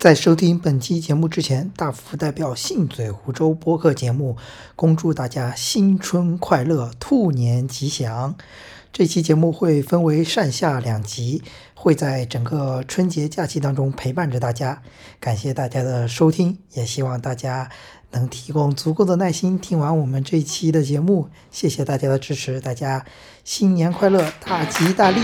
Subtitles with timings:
[0.00, 4.34] 在收听本期节目之前，大福代表信嘴湖州播客节目，
[4.74, 8.34] 恭祝大家新春快乐，兔年吉祥。
[8.94, 11.42] 这期节目会分为上下两集，
[11.74, 14.80] 会在整个春节假期当中陪伴着大家。
[15.20, 17.68] 感谢大家的收听，也希望大家
[18.12, 21.28] 能提供足够的耐心听完我们这一期的节目。
[21.50, 23.04] 谢谢大家的支持，大家
[23.44, 25.20] 新年快乐，大吉大利！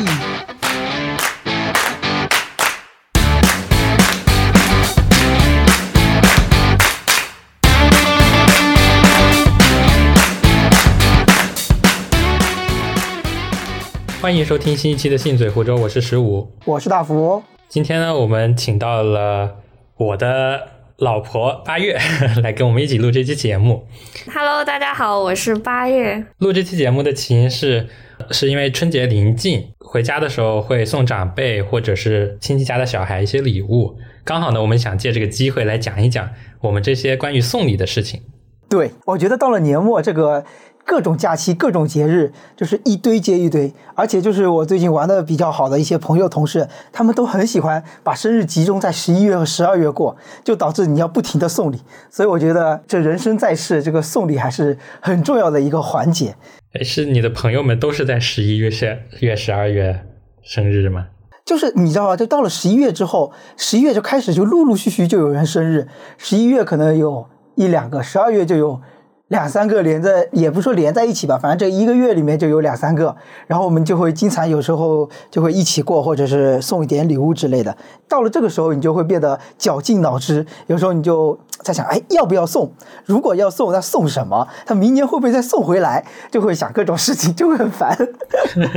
[14.26, 17.40] 欢迎收听新一期的《信嘴湖州》，我是十五，我是大福。
[17.68, 19.58] 今天呢，我们请到了
[19.96, 21.96] 我的老婆八月
[22.42, 23.86] 来跟我们一起录这期节目。
[24.34, 26.26] Hello，大家好，我是八月。
[26.38, 27.86] 录这期节目的起因是，
[28.32, 33.96] 是因为春节临近，回家的时候会送长辈或者是亲戚家的小孩一些礼物。
[34.24, 36.28] 刚好呢，我们想借这个机会来讲一讲
[36.62, 38.22] 我们这些关于送礼的事情。
[38.68, 40.44] 对，我觉得到了年末这个。
[40.86, 51.80] 各种假期，各种节日，就是一堆接一堆，而且就是我最近玩的比较好的一些朋友、同事，他们都很喜欢把生日集中在十一月和十二月过，就导致你要不停的送礼。
[52.08, 56.36] 所以我觉得这人生在世，这个送礼还是很重要的一个环节。
[56.72, 60.06] 哎，是你的朋友们都是在十一月、十月、十二月
[60.40, 61.08] 生日吗？
[61.44, 62.16] 就是你知道吧？
[62.16, 68.80] 就到了十一月之后，十一月就开始就陆陆续续就有人生日，十一月可能有一两个，十二月就有。
[69.28, 73.16] 两三个连着，也不说连在一起吧，反正这一个月里面就有两三个，
[73.48, 77.76] 然后我们就会经常有时候就会一起过，或者是送一点礼物之类的。
[78.08, 82.72] 到了这个时候，你就会变得绞尽脑汁，有时候你就在想，哎，要不要送？
[83.04, 84.46] 如果要送，那送什么？
[84.64, 86.04] 他明年会不会再送回来？
[86.30, 87.98] 就会想各种事情，就会很烦。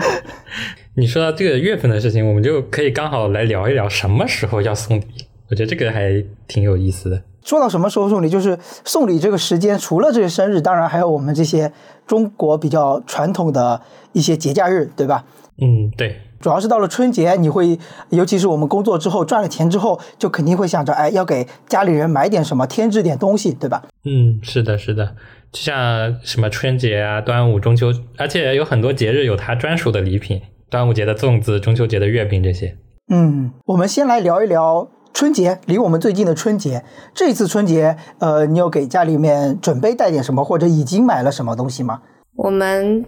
[0.97, 5.05] 你说到这个月份的事情，我们就可以刚好来聊一聊什么时候要送礼。
[5.52, 7.22] 我觉得这个还挺有意思的。
[7.44, 11.72] 说到什么时候送礼，就是送礼这个时间，除了这些生日，当然还有我们这些
[12.06, 13.82] 中国比较传统的
[14.14, 15.26] 一些节假日，对吧？
[15.61, 16.22] 嗯，对。
[16.39, 17.77] 主要是到了春节，你会，
[18.11, 23.83] 尤其是我们工作之后赚了钱之后，就肯定会想着，哎，要给家里人买点什么，添置点东西，对吧？
[24.06, 25.16] 嗯，是的，是的。
[25.52, 32.77] 就像什么春节啊、端午、中秋，而且有很多节日有它专属的礼品，端午节的粽子，中秋节的月饼这些。
[33.11, 34.88] 嗯，我们先来聊一聊。
[35.14, 42.02] 春节离我们最近的春节，这次春节，呃，你有给家里面准备带点什么，或者已经买了什么东西吗？
[42.36, 43.03] 我们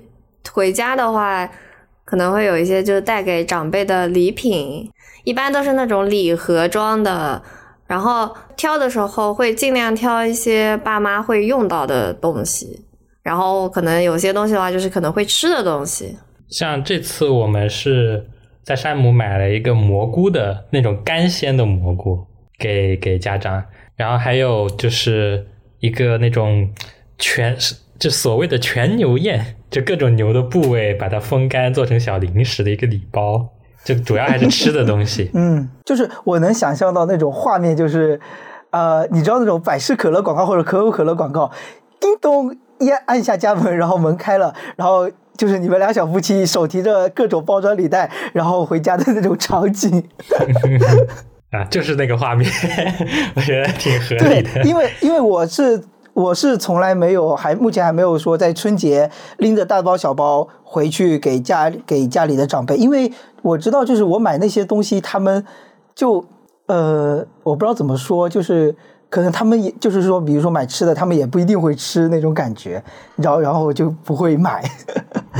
[0.51, 1.49] 回家的话，
[2.03, 4.91] 可能会有一些就是带给长辈的礼品，
[5.23, 7.41] 一般都是那种礼盒装的。
[7.87, 12.85] 然后挑的时候会尽量挑一些爸妈会用到的东西，
[13.21, 16.17] 然后可能有些东西的话就是可能会吃的东西。
[16.49, 18.27] 像这次我们是。
[18.63, 22.25] 在山姆买了一个蘑菇的那种干鲜的蘑菇
[22.59, 23.63] 给给家长，
[23.95, 25.47] 然后还有就是
[25.79, 26.69] 一个那种
[27.17, 33.49] 全是就所谓的全牛宴，就各种牛的部位把它风干做成小零食的一个礼包，
[33.83, 35.29] 就主要还是吃的东西。
[35.35, 38.19] 嗯，就是我能想象到那种画面，就是
[38.71, 41.51] 呃，你知道那种百事可乐广告或者可口可乐广告，
[41.99, 45.09] 叮咚一按下家门，然后门开了，然后。
[45.37, 50.03] 就是你们俩小夫妻手提着各种包装礼袋，然后回家的那种场景，
[51.49, 52.47] 啊，就是那个画面，
[53.33, 54.61] 我觉得挺合理的。
[54.63, 55.81] 因为因为我是
[56.13, 63.11] 我是从来没有还目前还没有说在春节拎着大包小包回去给家给家里的长辈，因为
[63.41, 65.43] 我知道就是我买那些东西，他们
[65.95, 66.23] 就
[66.67, 68.75] 呃我不知道怎么说，就是。
[69.11, 72.81] 可能他们也就是说，比如说买吃的，他们也不一定会吃那种感觉，
[73.17, 74.63] 然后然后就不会买。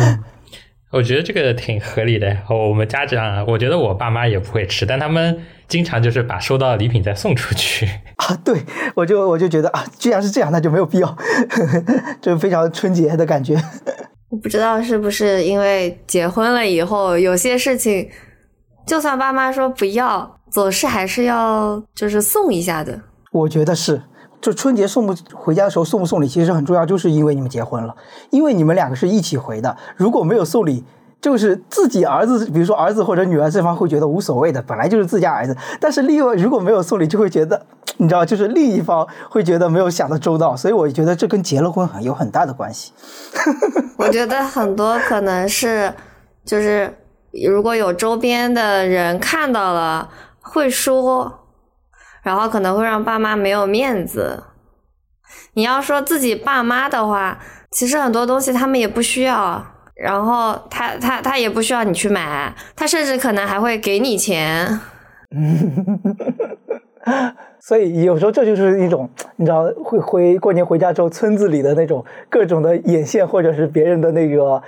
[0.91, 2.35] 我觉得这个挺合理的。
[2.49, 5.39] 我们家长，我觉得我爸妈也不会吃，但他们
[5.69, 7.85] 经常就是把收到的礼品再送出去。
[8.17, 8.61] 啊，对，
[8.93, 11.17] 我就我就觉得啊，既然是这样，那就没有必要，
[12.21, 13.55] 就非常春节的感觉。
[14.27, 18.09] 我不知道是不是因为结婚了以后，有些事情，
[18.85, 23.01] 就算爸妈说不要，总是还是要就是送一下的。
[23.31, 24.01] 我觉得是，
[24.41, 27.95] 就春节送不回家的时候送不送礼，其实很重要，就是因为你们结婚了，
[28.29, 29.77] 因为你们两个是一起回的。
[29.95, 30.83] 如果没有送礼，
[31.21, 35.55] 就是自己儿子，比如说儿子或者女儿这方会觉得无所谓的，本来就是自家儿子。
[35.79, 37.65] 但是另外如果没有送礼，就会觉得，
[37.97, 40.55] 你知道，就是另一方会觉得没有想的周到。
[40.57, 42.91] 所以我觉得这跟结了婚很有很大的关系。
[43.97, 45.93] 我觉得很多可能是，
[46.43, 46.93] 就是
[47.47, 50.09] 如果有周边的人看到了，
[50.41, 51.37] 会说。
[52.23, 54.43] 然后可能会让爸妈没有面子。
[55.53, 57.39] 你要说自己爸妈的话，
[57.71, 59.63] 其实很多东西他们也不需要，
[59.95, 64.79] 然后他他他也不需要你去买，他甚至可能还会给你钱。
[67.59, 74.61] 所以有时候这就是一种，你知道，会回过年回家之后，村子里的那种各种的眼线，或者是别人的那个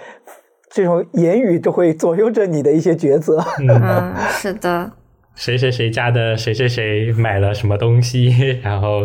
[0.69, 3.43] 这种言语，都会左右着你的一些抉择。
[3.59, 4.91] 嗯，是的。
[5.35, 8.29] 谁谁谁家的谁谁谁买了什么东西，
[8.61, 8.99] 然后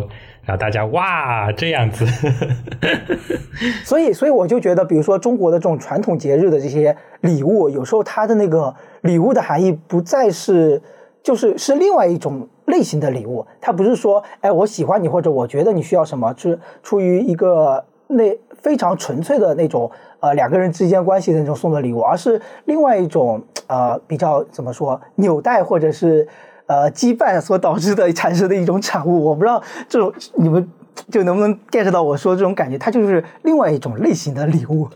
[0.45, 2.07] 然后大家哇这样子。
[3.85, 10.81] 所以，所以我就觉得，比如说中国的这种传统节日的这些礼物，有时候它的那个礼物的含义不再是，
[11.23, 13.47] 就是是另外一种类型的礼物。
[13.61, 19.91] 它不是说，哎，我喜欢你，或者我觉得你需要什么，是出于一个那非常纯粹的那种
[20.21, 26.27] 呃两个人之间关系的那种送的礼物，而是另外一种呃比较怎么说纽带或者是
[26.67, 29.25] 呃羁绊所导致的产生的一种产物。
[29.25, 30.69] 我不知道这种你们
[31.11, 34.89] 就能不能 get 到我说这种感觉，它就是另外一种类型的礼物。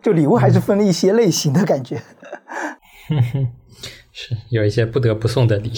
[0.00, 2.00] 就礼物还是分了一些类型的感觉。
[4.12, 5.72] 是有一些不得不送的礼。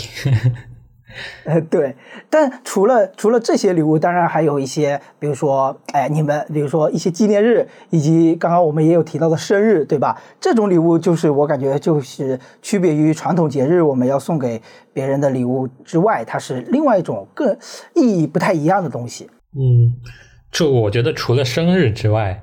[1.45, 1.95] 呃， 对，
[2.29, 10.21] 但除了除了这些礼物，当然还有一些，比如说，哎，你们比如说一些纪念日，以及刚刚我们也有提到的生日，对吧？
[10.41, 14.61] 这种礼物就是我感觉就是区别于传统节日我们要送给
[14.93, 17.57] 别人的礼物之外，它是另外一种更
[17.95, 19.29] 意义不太一样的东西。
[19.57, 19.93] 嗯，
[20.53, 22.43] 就我觉得除了生日之外，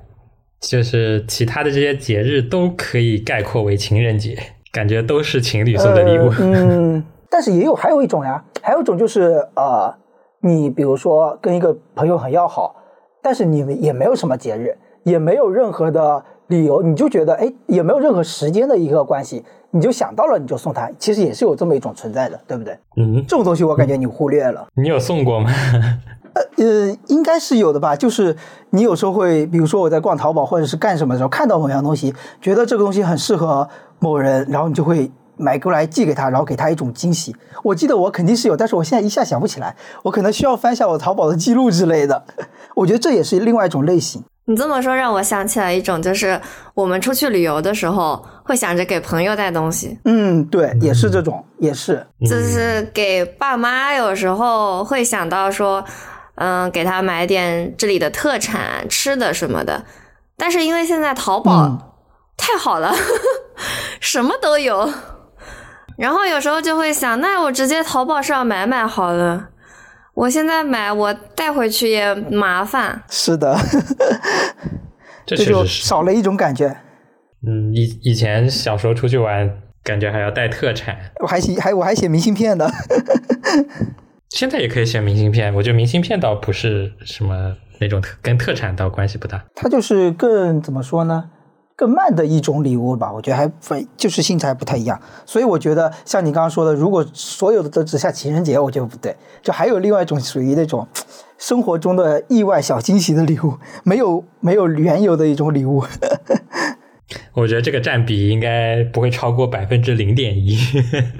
[0.60, 4.36] 就是其他的这些节日都可以概括为情人节，
[4.72, 6.32] 感觉都是情侣送的礼物。
[6.40, 7.04] 嗯。
[7.30, 9.94] 但是也有还有一种呀，还有一种就是呃，
[10.40, 12.74] 你比如说跟一个朋友很要好，
[13.22, 22.78] 但是你们也没有什么节日，也没有任何的理由，你就觉得哎，也没有任何时间的一个关系，你就想到了你就送他，其实也是有这么一种存在的，对不对？
[22.96, 24.66] 嗯，这种东西我感觉你忽略了。
[24.74, 25.50] 你有送过吗？
[26.34, 27.96] 呃呃，应该是有的吧。
[27.96, 28.36] 就是
[28.70, 35.10] 你有时候会，比如说我在逛淘宝或者是干什么的时候，看到某样东西，觉得这个东西很适合某人，然后你就会。
[35.38, 37.34] 买过来寄给他，然后给他一种惊喜。
[37.62, 42.24] 我记得我肯定是有，但是我现在一下想不起来，我可能需要翻下我淘宝的记录之类的。
[42.76, 44.22] 我觉得这也是另外一种类型。
[44.44, 46.40] 你这么说让我想起来一种，就是
[46.72, 49.98] 我们出去旅游的时候会想着给朋友带东西。
[50.04, 52.06] 嗯，对，也是这种，也是。
[52.20, 55.84] 就是给爸妈，有时候会想到说，
[56.36, 59.84] 嗯，给他买点这里的特产吃的什么的。
[60.38, 61.98] 但是因为现在淘宝
[62.38, 62.94] 太好了，
[64.00, 64.88] 什么都有。
[65.98, 69.48] 然后有时候就会想，那我直接淘宝上买买好了。
[70.14, 73.02] 我现在买，我带回去也麻烦。
[73.10, 73.56] 是的，
[75.26, 76.68] 这就少了一种感觉。
[77.46, 79.50] 嗯，以以前小时候出去玩，
[79.82, 80.96] 感觉还要带特产。
[81.20, 82.70] 我还写还我还写明信片的。
[84.30, 89.44] 现在也可以写明信片，我觉得明信片倒不是什么那种特跟特产倒关系不大。
[89.54, 91.30] 它就是更怎么说呢？
[91.78, 100.84] 更慢的一种礼物吧，我觉得还分就是性质还不太一样，所以我觉得像你刚刚说的，如果所有的都只下情人节，我觉得不对，就还有另外一种属于那种
[101.38, 103.54] 生活中的意外小惊喜的礼物，
[103.84, 105.84] 没有没有缘由的一种礼物。
[107.32, 110.58] 我觉得这个占比应该不会超过百分之零点一，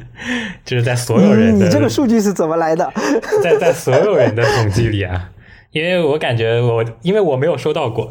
[0.66, 2.92] 就是在所有人的你这个数据是怎么来的？
[3.44, 5.30] 在在所有人的统计里啊。
[5.70, 8.08] 因为我感觉我，因为我没有收到过。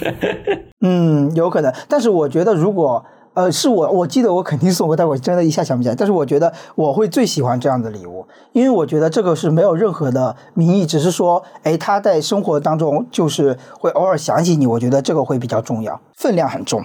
[0.80, 3.04] 嗯，有可能，但是我觉得如果
[3.34, 5.94] 呃是我，我记得我肯定送过，但我真的一下想不起来。
[5.94, 16.82] 但是我觉得我会最喜欢这样的礼物，因为我觉得这个是没有任何的名义，只是说，哎，他在生活当中就是会偶尔想起你，我觉得这个会比较重要，分量很重。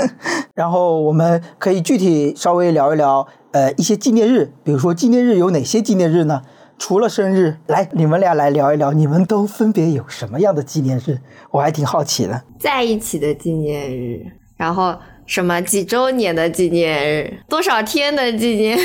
[0.54, 6.42] 然后我们可以具体稍微聊一聊，呃，一些纪念日，比如说纪念日有哪些纪念日呢？
[6.84, 11.16] 除了生日，来你们俩来聊一聊，你们都分别有什么样的纪念日？
[11.52, 12.42] 我还挺好奇的。
[12.58, 14.20] 在一起的纪念日，
[14.56, 18.76] 然后什么几周年的纪念日，多少天的纪念，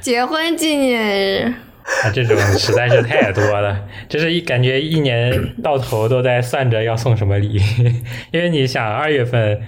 [0.00, 1.54] 结婚纪念日，
[2.02, 7.60] 啊，这种实在是太多了，就是一感觉一年到头都在算着要送什么礼，
[8.34, 9.60] 因为你想二月份，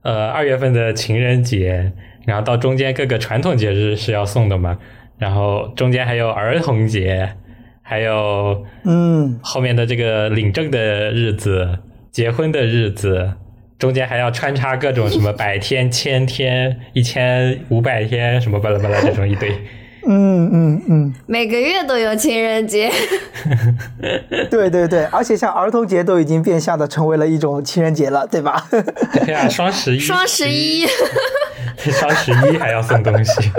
[0.00, 1.92] 呃，二月份的情人节，
[2.24, 4.78] 然后到中间各个传统节日是要送的嘛。
[5.18, 7.34] 然后中间还有儿童节，
[7.82, 11.78] 还有嗯后面的这个领证的日子、
[12.10, 13.34] 结婚的日子，
[13.78, 19.50] 中间还要穿插各种什么百天、千天、一千五百天什么巴拉巴拉这种一堆。
[20.06, 22.90] 嗯嗯嗯，每个月都有情人节。
[24.50, 28.66] 对对对，而且像儿童节都已经变相的成为了一种情人节了，对吧？
[28.70, 30.86] 对呀， 双十一，双十一，
[31.78, 33.50] 双十一还要送东西。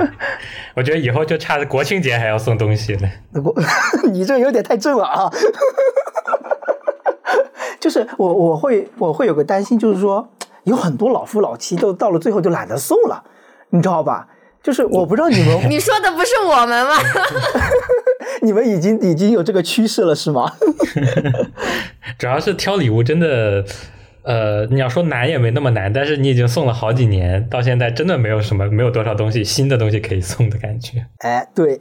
[0.76, 3.10] 我觉得以后就差国庆节还要送东西了。
[3.42, 3.56] 不，
[4.12, 5.32] 你这有点太正了啊！
[7.80, 10.28] 就是我我会我会有个担心，就是说
[10.64, 13.24] 有很多老夫老妻都到了最后就懒得送了，
[13.70, 14.28] 你知道吧？
[14.66, 16.96] 就是我不知道你们你说的不是我们吗？
[18.42, 20.52] 你们已经已经有这个趋势了是吗？
[22.18, 23.64] 主要是挑礼物真的，
[24.24, 31.06] 呃，你要说难也没那么难，但是你已经送了好几年，到现在真的没有什么，没有多少东西新的东西可以送的感觉。
[31.20, 31.78] 哎，对，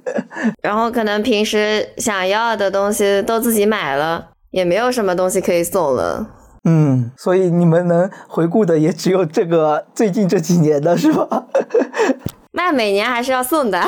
[0.62, 6.26] 然后可能平时想要的东西都自己买了，也没有什么东西可以送了。
[6.64, 11.46] 嗯，所以你们能回顾的也只有这个最近这几年的是吧？
[12.54, 13.80] 那每年还是要送的，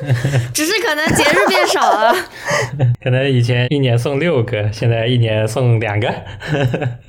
[0.54, 2.14] 只是可能节日变少了。
[3.02, 6.08] 可能以前一年送六个，现在一年送两个，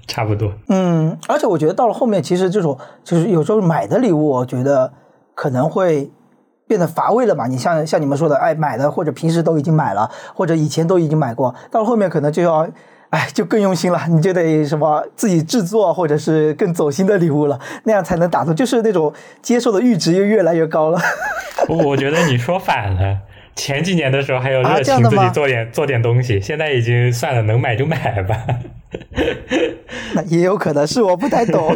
[0.08, 0.52] 差不多。
[0.70, 4.92] 嗯，而且我觉得到了后面，其实这种就是有时候买的礼物，我觉得
[5.36, 6.12] 可能会
[6.68, 7.46] 变得乏味了嘛。
[7.46, 12.68] 你像像你们说的，哎，买的或者平时都已经买了，或者以前都已经买过，到了后面可能就要。
[13.14, 21.00] 哎，就更用心了，你就得什么自己制作，或者是更走心的礼物了，那样才能打动，就是那种接受的阈值又越来越高了。
[21.70, 23.20] 我觉得你说反了，
[23.56, 28.36] 前几年的时候还有热情自己做点做点东西，现在已经算了，能买就买吧。
[30.16, 31.72] 那也有可能是我不太懂。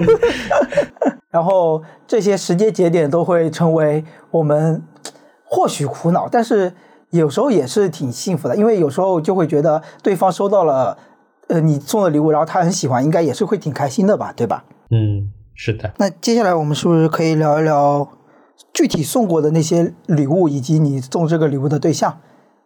[1.29, 4.81] 然后这些时间节点都会成为我们
[5.45, 6.73] 或许苦恼，但是
[7.11, 10.97] 有时候也是挺幸福的，因为有时候就会觉得对方收到了。
[11.49, 14.65] 呃，你送的礼物，然后他很喜欢，应该也是会挺开心的吧，对吧？
[14.91, 15.93] 嗯，是的。
[15.97, 18.07] 那接下来我们是不是可以聊一聊
[18.73, 22.19] 具体送过的那些礼物，以及你送这个礼物的对象，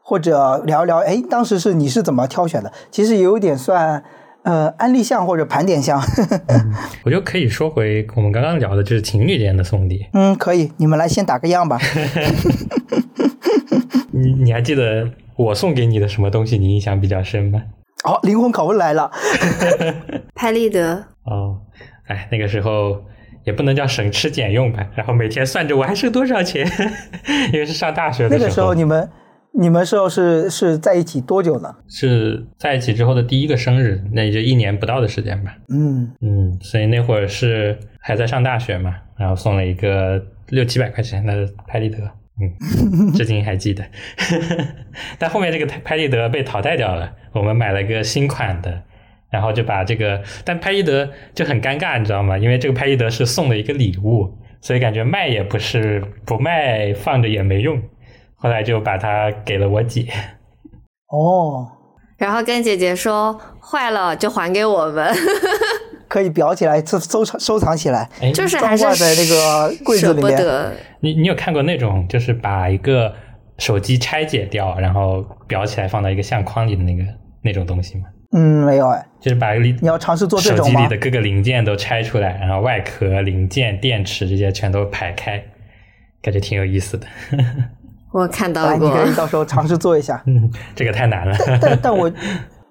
[0.03, 2.71] 或者聊一聊，哎，当时是你是怎么挑选的？
[2.89, 4.03] 其实也有点算
[4.43, 6.01] 呃安利项或者盘点项。
[7.05, 10.07] 我就可以说回我们刚刚聊的，就是情侣间的送礼。
[10.13, 11.79] 嗯，可以，你们来先打个样吧。
[14.11, 16.57] 你你还记得我送给你的什么东西？
[16.57, 17.61] 你印象比较深吗？
[18.03, 19.11] 好，灵魂拷问来了。
[20.33, 21.05] 拍立得。
[21.23, 21.59] 哦，
[22.07, 23.03] 哎，那个时候
[23.43, 26.65] 也不能叫省吃俭用吧，然后每天算着我还剩多少钱，
[27.53, 28.39] 因为是上大学的时候。
[28.39, 29.09] 那个时候你们
[29.53, 31.75] 你们时候是是在一起多久呢？
[31.87, 35.55] 是在一起之后的第一个生日，那也就一年不到的时间吧。
[35.69, 41.97] 嗯嗯，所以那会儿是还在上大学嘛，然后送了一个六七百块钱的拍立得。
[42.41, 43.85] 嗯， 至今还记得，
[45.19, 48.81] 但后面这个拍立得被淘汰掉了，我们买了个新款的，
[49.29, 52.37] 然后就把这个，但拍立得就很尴尬，你知道吗？
[52.37, 57.81] 因为这个拍立得是送的一个礼物，所以感觉卖也不是，不卖放着也没用，
[58.35, 60.07] 后来就把它给了我姐。
[61.09, 61.67] 哦，
[62.17, 65.13] 然后跟姐姐说坏了就还给我们。
[66.11, 70.37] 可以裱起来，收收藏收藏起来，就是还是在那个柜子里面。
[70.99, 73.13] 你你有看过那种，就是把一个
[73.57, 77.03] 手机拆解掉，然后裱起来放到一个相框里的那个
[77.41, 78.03] 那种东西吗？
[78.33, 79.05] 嗯，没有哎。
[79.21, 85.41] 就是把你你要尝试做这种手机里的各个零件都拆出来，然后外壳、零件、电池这些全都排开，
[86.21, 87.07] 感觉挺有意思的。
[88.11, 90.21] 我看到过，你可以到时候尝试做一下。
[90.25, 91.33] 嗯， 这个太难了。
[91.61, 92.11] 但但我。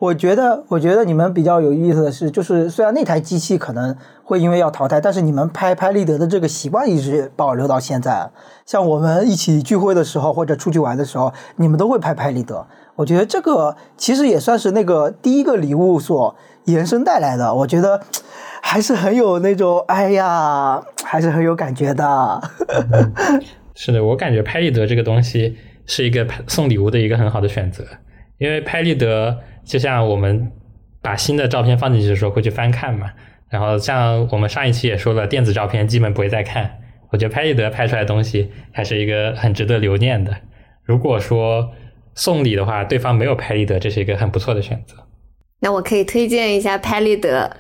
[0.00, 8.30] 我觉得，我觉得你们比较有意思的是，就是虽然那台机器可能会因为要淘汰，但是你们拍拍立得的这个习惯一直保留到现在。
[8.64, 12.66] 像我们一起聚会的时候，或者出去玩的时候，你们都会拍拍立得。
[12.96, 17.54] 我觉得这个其实也算是那个第一个礼物所延伸带来的。
[17.54, 18.00] 我觉得
[18.62, 22.40] 还是很有那种，哎呀，还是很有感觉的。
[23.76, 27.84] 是的，我感觉拍立得这个东西是一个送礼物的一个很好的选择，
[28.40, 29.38] 因为拍立得。
[29.62, 30.50] 就像我们
[31.00, 33.08] 把新的照片放进去的时候会去翻看嘛，
[33.50, 36.78] 然后像我们上一期也说了，电子照片基本不会再看。
[37.12, 40.34] 我觉得拍立得拍出来的东西还是一个很值得留念的。
[40.82, 41.70] 如果说
[42.14, 44.96] 送礼的话，对方没有拍立得，这是一个很不错的选择。
[45.60, 47.56] 那我可以推荐一下拍立得。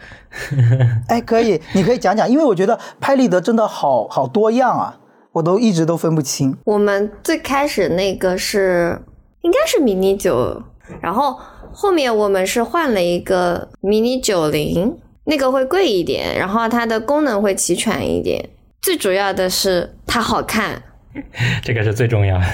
[1.06, 4.98] 哎，可以，你可以讲讲，因为我觉得拍立得真的好好多样啊，
[5.32, 6.56] 我都一直都分不清。
[6.64, 9.00] 我们最开始那个是
[9.42, 10.62] 应该是迷你九，
[11.00, 11.38] 然后。
[11.72, 18.50] 后面我们是换了一个 mini 九零，那个会贵一点，然后它的功能会齐全一点，
[18.82, 20.82] 最主要的是它好看，
[21.62, 22.44] 这个是最重要的。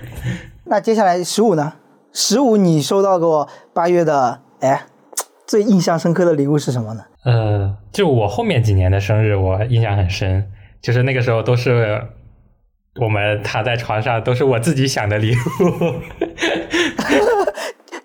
[0.64, 1.74] 那接下来十五呢？
[2.14, 4.86] 十五你收到过八月的，哎，
[5.46, 7.04] 最印象深刻的礼物是什么呢？
[7.24, 10.50] 呃，就我后面几年的生日，我印象很深，
[10.80, 12.02] 就是那个时候都是
[13.00, 15.94] 我们躺在床上，都是我自己想的礼物。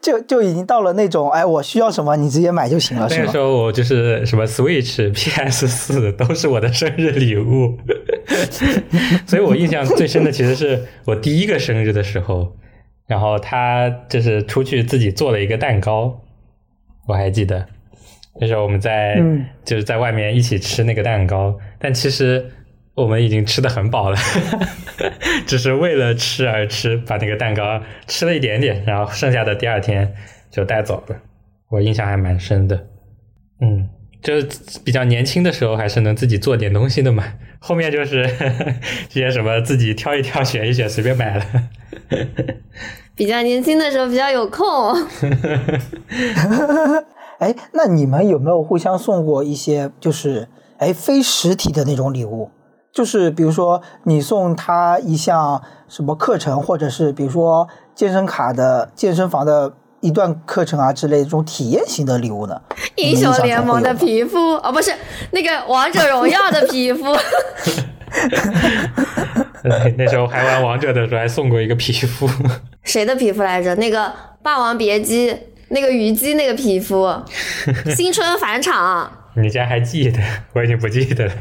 [0.01, 7.77] 就就已经到了那种，哎，我需要什么你直接买就行了，那个时候我就是什么 Switch、PS 四 都是我的生日礼物，
[9.27, 12.55] 所以我印象最深的其实是我第一个生日的时候，
[13.08, 16.22] 然后他就是出去自己做了一个蛋糕，
[17.05, 17.67] 我还记得
[18.39, 19.22] 那时候我们在
[19.65, 22.50] 就是在外面一起吃那个蛋糕，但其实。
[23.01, 24.18] 我们已经吃的很饱了，
[25.48, 30.13] 只是为了吃而吃，把那个蛋糕吃了一点点，然后剩下的第二天
[30.51, 31.15] 就带走了。
[31.70, 32.88] 我印象还蛮深的。
[33.62, 33.88] 嗯，
[34.22, 34.48] 就是
[34.84, 37.24] 比较年轻的时候还是能自己做点东西的嘛。
[37.60, 38.24] 后面就是
[39.10, 41.46] 这些什么自己挑一挑、选一选，随便买了。
[43.15, 44.65] 比较年轻的时候比较有空。
[47.39, 52.50] 哎，那你们有没有互相送过一些就是哎非实体的那种礼物？
[53.00, 57.65] 就是比如说你送他一项什么课程，或者是比如说
[57.96, 62.62] 健身卡的健身房的一段课程啊之类的这种体验型的礼物呢？
[62.98, 64.91] 英雄联盟的皮肤哦，不是
[65.32, 67.15] 那个王者荣耀的皮肤。
[69.98, 72.29] 那时候还玩王者的时候，还送过一个皮肤。
[72.84, 73.74] 谁的皮肤来着？
[73.75, 74.08] 那个
[74.44, 75.32] 《霸王别姬》
[75.70, 77.10] 那个虞姬那个皮肤，
[77.96, 79.10] 新春返场。
[79.41, 80.19] 你竟然还记得？
[80.53, 81.34] 我已经不记得了。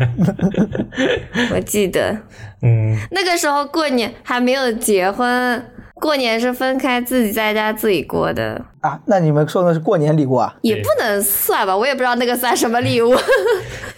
[1.54, 2.16] 我记得，
[2.62, 5.64] 嗯，那个时候过年还没有结婚，
[5.94, 8.98] 过年是分开自己在家自己过的啊。
[9.06, 10.54] 那你们送的是过年礼物啊？
[10.62, 13.16] 也不能算吧，我也不知道那个算什么礼物。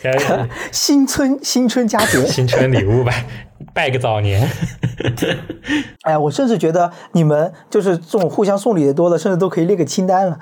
[0.72, 3.12] 新春新春佳节，新春礼物吧。
[3.72, 4.46] 拜个早年，
[6.02, 10.38] 哎呀，我甚至觉得你们就是这种互相送礼的多了，甚至都可以列个清单了。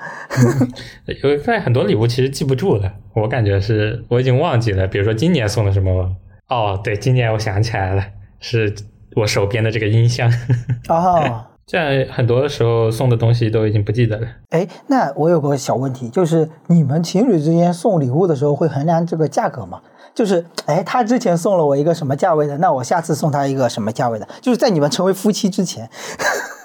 [1.23, 4.87] 有现在很多礼物其实记不住了，我感觉是我已经忘记了。
[4.87, 6.15] 比如说今年送的什么？
[6.49, 8.03] 哦，对，今年我想起来了，
[8.39, 8.73] 是
[9.15, 10.31] 我手边的这个音箱。
[10.87, 14.27] 哦， 这样很多时候送的东西都已经不记得了。
[14.49, 19.79] 哎，那我有个小问题，就是你们情侣之间送礼物的时候会衡量这个价格吗？
[20.13, 24.27] 就是，哎，他之前送了我一个什么价位的，那我下次送他一个什么价位的？
[24.41, 25.89] 就是在你们成为夫妻之前，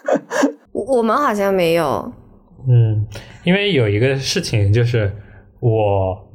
[0.72, 2.12] 我们好像没有。
[2.68, 3.06] 嗯，
[3.44, 5.14] 因为有一个事情，就是
[5.60, 6.28] 我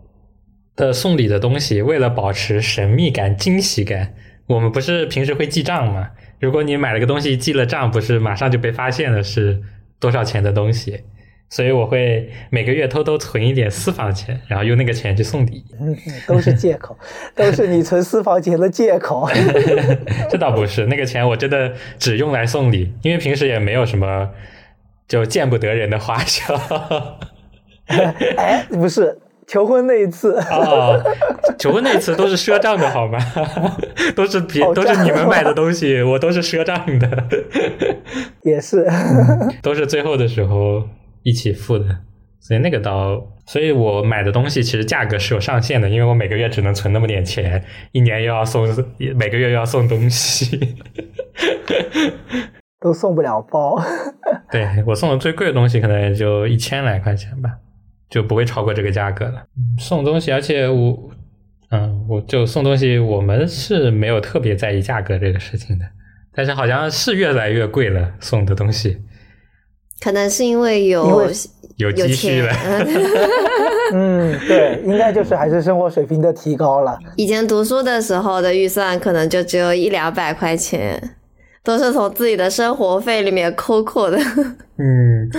[0.75, 4.13] 的送礼的东西，为了保持神秘感、惊喜感，
[4.47, 6.09] 我们不是平时会记账吗？
[6.39, 9.61] 如果你买了个东西记了账，不是马上就被发现了是
[9.99, 11.03] 多少钱的东西？
[11.49, 15.65] 所以我会每个月偷偷存一点私房钱，然后用那个钱去送礼。
[15.81, 16.95] 嗯，都是借口，
[17.35, 19.27] 都是你存私房钱的借口。
[20.29, 24.29] 这倒不是，那个钱我真的只用来送礼，因为平时也没有什么
[25.07, 26.53] 就见不得人的花销。
[28.37, 31.01] 哎，不是求婚那一次啊，
[31.57, 33.17] 求婚那一次都是赊账的好吗？
[34.15, 37.23] 都是别都是你们买的东西，我都是赊账的。
[38.43, 38.87] 也是，
[39.63, 40.83] 都是最后的时候。
[41.23, 41.85] 一起付的，
[42.39, 48.67] 所以那个倒，所以我买的东西其实价格是有上限的，因为我每个月只能存那么点钱，一年又要送，
[49.15, 50.75] 每个月又要送东西，
[52.79, 53.77] 都送不了包。
[54.51, 57.51] 对我送的最贵的东西可能也就一千来块钱吧，
[58.09, 59.43] 就不会超过这个价格了。
[59.77, 61.11] 送东西，而且我，
[61.69, 65.85] 嗯，我就送东西，我们是没有特别在意价格这个事情的，
[66.33, 69.01] 但是好像是越来越贵了，送的东西。
[70.01, 71.29] 可能是因为有
[71.77, 72.53] 有积蓄了，
[73.93, 76.97] 嗯，对，应该就是还是生活水平的提高了。
[77.15, 81.15] 以前读书的时候的预算可能就只有一两百块钱，
[81.63, 84.17] 都是从自己的生活费里面抠抠的。
[84.77, 85.29] 嗯，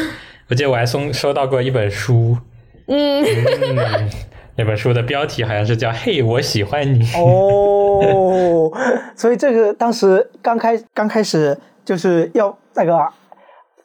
[0.49, 2.37] 我记得我还送收到过一本书，
[2.87, 3.25] 嗯，
[4.57, 7.05] 那本书的标题好像是叫《嘿，我喜欢你》。
[7.19, 8.71] 哦，
[9.17, 12.99] 所以这个当时刚开刚开始就是要那个。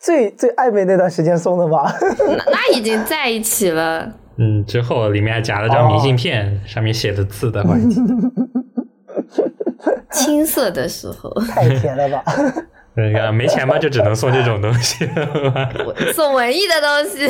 [0.05, 1.91] 最最暧昧那段时间送的吧？
[2.27, 4.07] 那那已经在一起了。
[4.37, 7.75] 嗯，之后里面还夹了张明信片，上面写的字的话，
[10.11, 12.23] 青涩的时候，太甜了吧？
[12.93, 15.09] 那个没钱嘛，就只能送这种东西，
[16.13, 17.27] 送文艺的东西。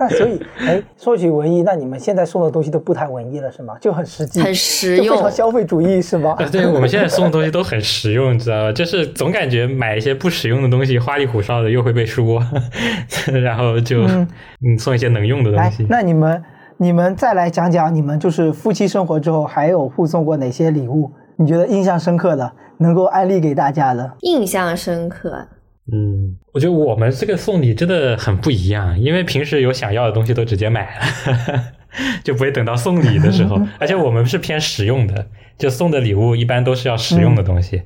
[0.00, 3.76] 那 所以，哎，说起文艺，那你们现在送的东西都不太文艺了，是吗？
[3.80, 6.34] 就很实际，很实用，非常消费主义，是吗？
[6.50, 8.72] 对，我们现在送的东西都很实用，你知道吧？
[8.72, 12.42] 就是总感觉买一些不实用的东西，花里胡哨的又会被说，
[13.44, 15.86] 然后就嗯送一些能用的东西。
[15.90, 16.42] 那你们，
[16.78, 21.10] 你们再来讲讲，你们就是夫妻生活之后还有互送过哪些礼物？
[21.36, 24.10] 你觉得印象深刻的，能够安利给大家的？
[24.20, 25.46] 印象深刻。
[25.92, 31.64] 嗯，我觉得我们这个送礼真的很不一样，因为平时有想要的东西都直接买了，
[32.22, 33.60] 就不会等到送礼的时候。
[33.80, 35.26] 而且我们是偏实用的，
[35.58, 37.82] 就送的礼物一般都是要实用的东西，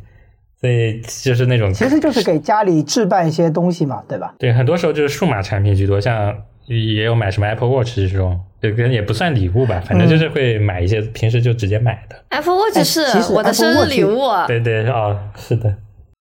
[0.60, 4.34] 所以就是那种其实就是给家里置办一些东西嘛，对吧？
[4.38, 6.36] 对，很多时候就是数码产品居多，像
[6.66, 12.16] 也有买什么 Apple Watch 这种，就跟也不算礼物吧，反正就是会买一些平时就直接买的。
[12.28, 15.74] Apple Watch 是我的生日礼物，对对哦，是的。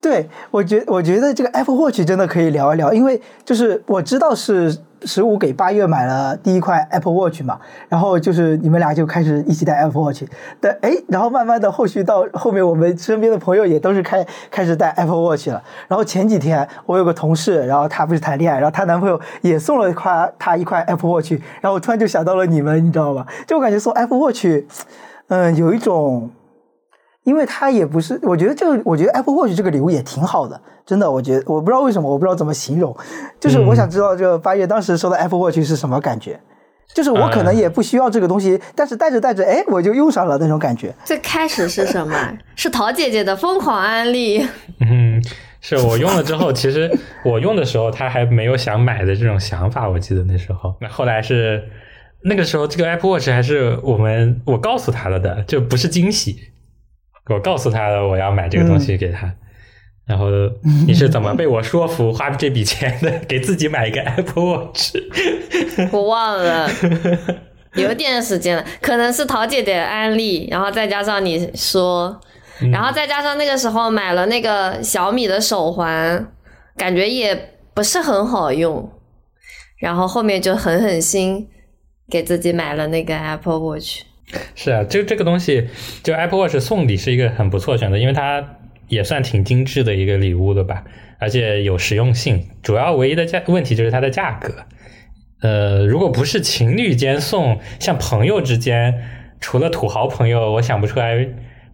[0.02, 4.76] 对我觉我觉得这个 Apple Watch 真的可以聊一聊，因为就是我知道是。
[5.04, 10.22] 十五给八月买了第一块 Apple Watch 嘛，然后就是你们俩就开始一起戴 Apple Watch，
[10.60, 15.60] 但哎，然后慢慢的后续到后面，我们身边的朋友也都是开开始戴 Apple Watch 了。
[15.88, 23.26] 然后前几天我有个同事，然后她不是谈恋爱，然后她男朋友也送了一块她一块 Apple Watch，然后我突然就想到了你们，你知道吧？
[23.44, 24.46] 就我感觉送 Apple Watch，
[25.26, 26.30] 嗯，有一种。
[27.24, 32.96] 因为它也不是，我觉得这个，我觉得 Apple Watch 这个礼物也挺好的，真的，我觉得我不知道为什么，我不知道怎么形容，
[33.38, 36.40] 就是我想知道这个八月当时收到 Apple Watch 是什么感觉，
[36.92, 40.92] 就是我可能也不需要这个东西，但是带着带着，哎，我就用上了那种感觉。
[41.04, 42.16] 最开始是什么？
[42.56, 44.44] 是陶姐姐的疯狂安利。
[44.80, 45.22] 嗯，
[45.60, 46.90] 是我用了之后，其实
[47.24, 51.62] 我用的时候他还没有想买的这种想法，我记得那时候，那后来是
[52.24, 56.48] 那个时候，这个 Apple Watch 还是我们我告诉他了的，就不是惊喜。
[57.28, 59.32] 我告诉他了，我要买这个东西给他。
[60.04, 60.26] 然后
[60.86, 63.10] 你是怎么被我说服 花这笔钱的？
[63.28, 64.96] 给自己买一个 Apple Watch？
[65.92, 66.68] 我忘了，
[67.74, 68.64] 有点时间了。
[68.80, 72.20] 可能是桃姐姐安利，然后再加上你说，
[72.72, 76.26] 然后再加上那个时候买了那个小米的手环，
[76.76, 78.90] 感觉也不是很好用。
[79.78, 81.48] 然后后面就狠狠心
[82.10, 84.02] 给自己买了那个 Apple Watch。
[84.54, 85.68] 是啊，就这个东西，
[86.02, 88.56] 就 Apple Watch 送礼是一个很不错的选择，因为它
[88.88, 90.84] 也算挺精致的一个礼物了吧，
[91.18, 92.48] 而且有实用性。
[92.62, 94.64] 主要唯一的价问题就是它的价格。
[95.40, 99.02] 呃，如果不是情侣间送，像朋友之间，
[99.40, 101.28] 除了土豪朋友，我想不出来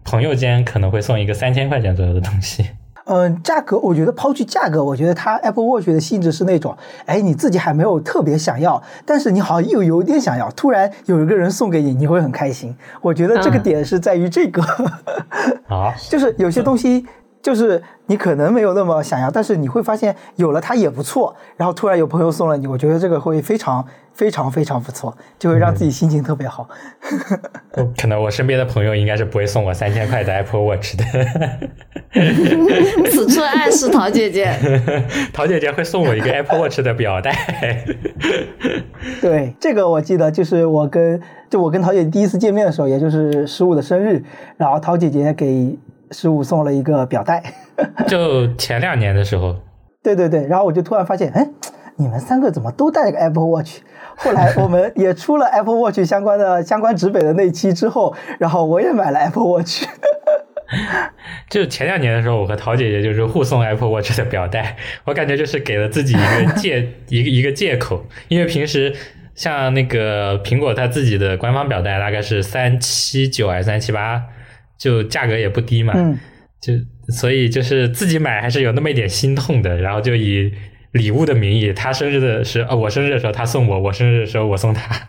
[0.05, 2.65] 朋友间可能会送一个三千块钱左右的东西。
[3.09, 12.77] 嗯，价格我觉得抛去价格，我觉得它 Apple Watch 的性质是那种，哎，你自己还没有特别想要，但是你好像又有点想要，突然有一个人送给你，你会很开心。
[13.01, 14.63] 我觉得这个点是在于这个，
[15.69, 17.07] 啊， 就是有些东西。
[17.49, 21.35] 就是你可能没有那么想要，但是你会发现有了它也不错。
[21.57, 23.83] 然后突然有朋友送了你，我觉得这个会非常
[24.13, 26.69] 非常非常不错，就会让自己心情特别好。
[27.97, 31.05] 可能我身边的朋友应该是不会送我三千块的 Apple Watch 的。
[33.11, 34.55] 此处暗示陶姐姐，
[35.33, 37.35] 陶姐姐会送我一个 Apple Watch 的表带。
[39.23, 44.23] 对，这个我记得，就是我跟就我跟陶姐第一次见面的时候，也就是十五的生日，
[44.59, 45.79] 然后陶姐姐给。
[46.11, 47.43] 十五送了一个表带，
[48.09, 49.57] 就前两年的时候，
[50.03, 51.49] 对对对，然后我就突然发现，哎，
[51.97, 53.79] 你们三个怎么都带了个 Apple Watch？
[54.17, 59.85] 后来我们也出了 Apple Watch 相关的相关指北的那期之后，然后我也买了 Apple Watch。
[61.49, 68.95] 就前两年的时候，我和陶姐姐就是互送 Apple Watch 的表带，我感觉就是给了自己一个 借一个一个借口，因为平时
[69.35, 74.23] 像那个苹果它自己的官方表带大概是三七九还是三七八。
[74.79, 75.93] 就价格也不低嘛，
[76.61, 76.73] 就
[77.13, 80.53] 所以就是自己买还是有那么一点心痛的，然后就以
[80.93, 85.09] 礼物的名义，他生日的时候，我生日的时候他送我，我生日的时候我送他，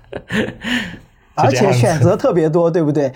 [1.36, 3.12] 而且选择特别多，对不对？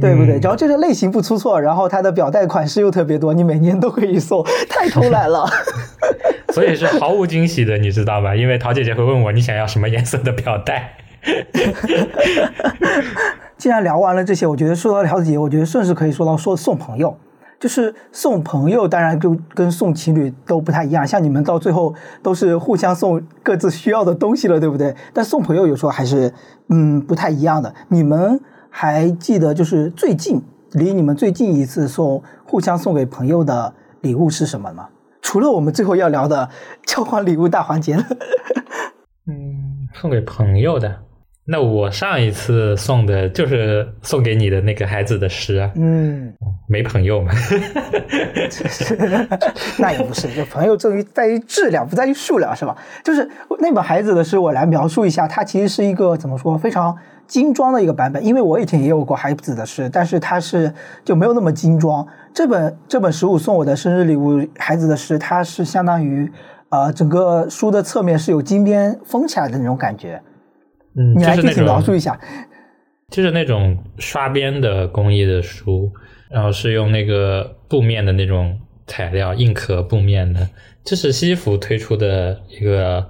[0.00, 0.38] 对不对？
[0.40, 5.44] 然后就是类型不出错，然后它的表带款式又特别多，你每年都可以送，太偷懒了。
[6.54, 8.36] 所以是毫无惊喜的，你知道吗？
[8.36, 10.94] 因为陶姐姐会问我你想要什么颜色的表带。
[13.60, 17.14] 既然聊完了这些，我觉得说到了解，我觉得顺势可以说到说送朋友，
[17.58, 21.06] 就是送朋友，当然就跟送情侣都不太一样。
[21.06, 24.96] 像你们到最后都是互相送各自需要的东西了，对不对？
[25.12, 26.32] 但送朋友有时候还是
[26.70, 27.74] 嗯不太一样的。
[27.88, 30.42] 你们还记得就是最近
[30.72, 34.88] 离你们最近一次送互相送给朋友的礼物是什么吗？
[35.20, 36.48] 除了我们最后要聊的
[36.86, 37.94] 交换礼物大环节
[39.28, 41.09] 嗯，送给朋友的。
[41.52, 46.32] 那我上一次送的就是送给你的那个孩子的诗啊，嗯，
[46.68, 47.32] 没朋友嘛，
[49.76, 52.76] 那也不是，就朋友在于在于质量，不在于数量，是吧？
[53.02, 58.24] 就是那本孩子的诗，我来描述一下，它其实是一个怎么说，非常精装的一个版本。
[58.24, 60.72] 因为我以前也有过孩子的诗，但是它是
[61.04, 62.06] 就没有那么精装。
[62.32, 66.30] 这本这本十五送我的生日礼物，孩子的诗，它是相当于
[66.68, 70.22] 呃整个书的侧面是有金边封起来的那种感觉。
[70.96, 72.18] 嗯，你来具体描述一下，
[73.08, 75.90] 就是那种刷边的工艺的书，
[76.30, 80.48] 然后是用那个布面的那种材料，硬壳布面的，
[80.82, 83.06] 这是西服推出的一个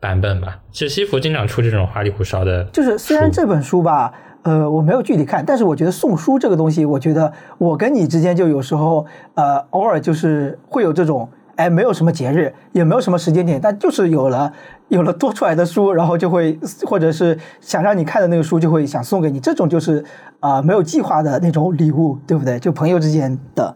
[0.00, 0.58] 版本吧？
[0.72, 2.64] 其实西服经常出这种花里胡哨的。
[2.72, 4.12] 就是虽然这本书吧，
[4.42, 11.28] 呃，我没有具体看，但是我觉得送书这个东西，我觉得我跟你之间就有时候，呃，偶尔就是会有这种。
[11.56, 14.50] 哎，没有什么节日，也没有什么时间点，但就是有了
[14.90, 19.40] 有了多出来的书，然后就会或者是想让你看的那个书，就会想送给你。
[19.40, 20.04] 这种就是
[20.40, 22.58] 啊，没有计划的那种礼物，对不对？
[22.58, 23.74] 就朋友之间的。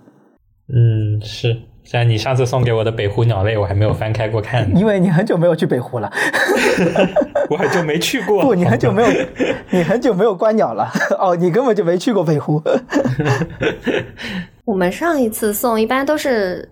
[0.68, 6.10] 嗯，是像你上次送给我的北湖鸟类我还没有翻开过看， 因为你很久没有去北湖了，
[7.50, 8.42] 我很久没去过。
[8.42, 9.08] 不，你很久没有，
[9.70, 10.90] 你很久没有观鸟了。
[11.18, 12.62] 哦，你根本就没去过北湖。
[14.64, 16.66] 我们上一次送一般都是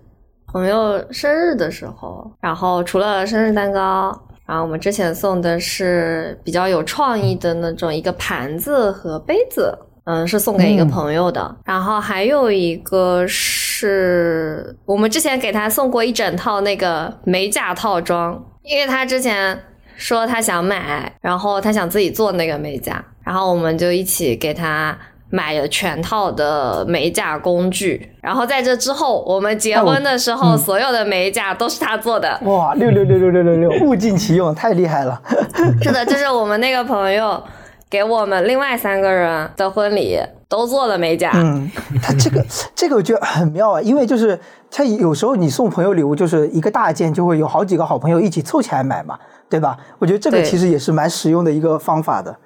[0.47, 11.55] 朋友生日的时候，然后除了生日蛋糕，然后我们之前送的是比较有创意的那种一个盘子和杯子，嗯，是送给一个朋友的。
[11.65, 19.57] 然后还有一个是我们之前给他送过一整套那个美甲套装，因为他之前
[19.95, 24.97] 说他想买，然后他想自己做那个美甲，然后我们就一起给他。
[25.33, 32.39] 买了全套的美甲工具，然后在这之后，我们结婚的时候，所有的美甲都是他做的。
[32.43, 35.19] 哇，六六六六六六六，物尽其用，太厉害了。
[35.81, 37.43] 是的，就是我们那个朋友
[37.89, 41.31] 给我们另外三个人的婚礼都做了美甲。
[41.33, 41.67] 嗯，
[41.99, 49.17] 他这个 这个我觉得很妙啊，因为就是他有时候你送朋友礼物，就是一个大件就会有好几个好朋友一起凑起来买嘛，
[49.49, 49.75] 对吧？
[49.97, 52.37] 我觉得这个其实也是蛮实用的一个方法的。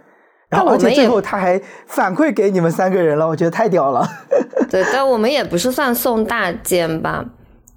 [0.50, 4.08] 然后，而且最后他还反馈给你们三个人了，我觉得太屌了。
[4.72, 7.26] 对，但我们也不是算送大件吧，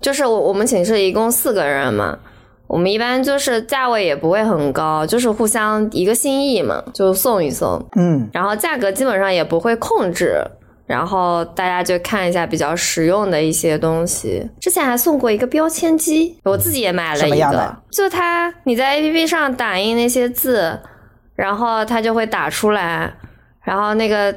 [0.01, 2.17] 就是我我们寝室一共四个人嘛，
[2.69, 7.85] 我们一般就是价位也不会很高，就是互相一个心意嘛，就送一送。
[7.97, 10.37] 嗯，然后价格基本上也不会控制，
[10.87, 14.49] 然后大家就看一下比较实用的一些东西。
[14.61, 20.79] 之前还送过一个标签机，我自己也买了一个，就它你在 A P P 上打印那些字。
[21.35, 23.12] 然后它就会打出来，
[23.62, 24.35] 然后那个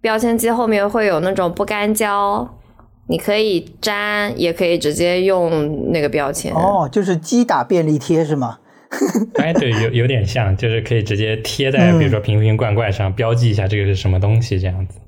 [0.00, 2.48] 标签机后面会有那种不干胶，
[3.08, 6.52] 你可以粘，也可以直接用那个标签。
[6.52, 8.58] 哦，就是机打便利贴是吗？
[9.36, 14.98] 哎，对，有有点像，就是可以直接贴在比如说瓶瓶罐罐上，标记一下这个是什么东西，这样子。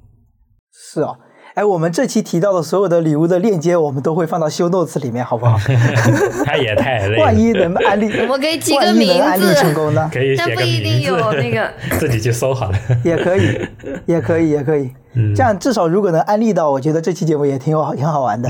[0.73, 1.15] 是啊。
[1.55, 5.59] 哎，我们这期提到的所有的礼物的链接，我们都会放到修 notes 里面，好不好？
[6.47, 7.23] 他也太累了。
[7.25, 10.09] 万一能安利， 我们可以起个名字成功呢？
[10.13, 12.79] 可以写个名字，那个 自己去搜好了。
[13.05, 13.59] 也可以，
[14.07, 14.91] 也可以，也可以。
[15.35, 18.49] 这样至少如果能安利到，我觉得这期节目也挺有挺好玩的。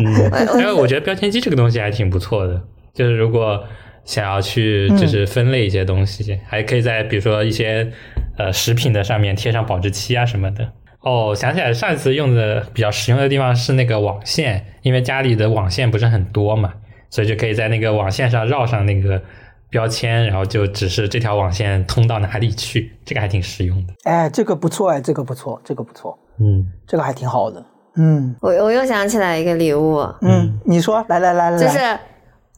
[0.59, 2.61] 因为我觉得标签机这个东西还挺不错的，
[2.93, 3.65] 就是如果
[4.05, 7.91] 想要去就是分类一些东西，还可以在比如说一些
[8.37, 10.69] 呃食品的上面贴上保质期啊什么的。
[11.03, 16.75] 哦，想起来上一次用的比较实用的地方是那个网线，因为家里的网线不是很多嘛，
[17.09, 19.23] 所以就可以在那个网线上绕上那个
[19.71, 23.95] 标签，然后就只是这条网线通到哪里去，这个还挺实用的。
[24.05, 27.65] 哎，这个不错哎，这个不错，这个不错，嗯，这个还挺好的。
[27.97, 31.79] 嗯，我我又想起来一个礼物，嗯，你说，来来来来，就是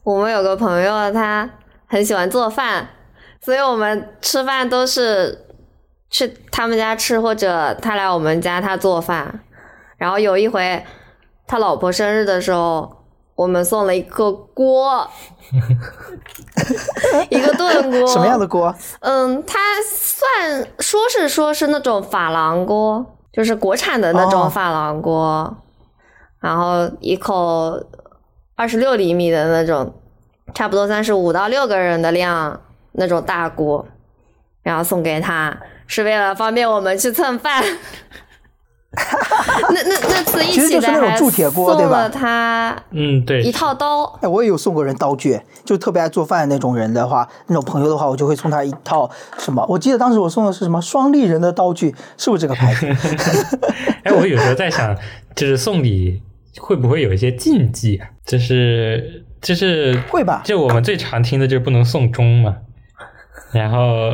[0.03, 1.49] 我们有个朋友，他
[1.87, 2.89] 很喜欢做饭，
[3.39, 5.42] 所以我们吃饭都是。
[6.13, 9.41] 去他们家吃，或者他来我们家，他做饭。
[9.97, 10.85] 然后有一回，
[11.47, 15.09] 他老婆生日的时候，我们送了一个锅，
[17.29, 18.05] 一个炖锅。
[18.13, 18.73] 什么样的锅？
[18.99, 25.57] 嗯，它算说是说是那种珐琅锅，就是国产的那种珐琅锅。
[26.39, 27.83] 然后一口
[28.55, 29.95] 二十六厘米的那种，
[30.53, 33.87] 差不多算是五到六个人的量那种大锅，
[34.63, 35.55] 然后送给他。
[35.85, 37.63] 是为了方便我们去蹭饭。
[38.95, 41.27] 那那那次一起的还送
[41.89, 44.03] 了他，嗯，对，一套刀。
[44.21, 49.65] 哎，我也有送过人刀具，就特别爱做饭那种人的话，那种朋友的话，我就会送他一套什么？
[49.67, 52.87] 我记得当时我送的是什么双立人的刀具，是不是这个牌子？
[54.03, 54.95] 哎，我有时候在想，
[55.35, 56.21] 就是送礼
[56.59, 58.07] 会不会有一些禁忌啊？
[58.25, 60.41] 就是就是会吧？
[60.45, 62.57] 就我们最常听的就是不能送钟嘛。
[63.53, 64.11] 然后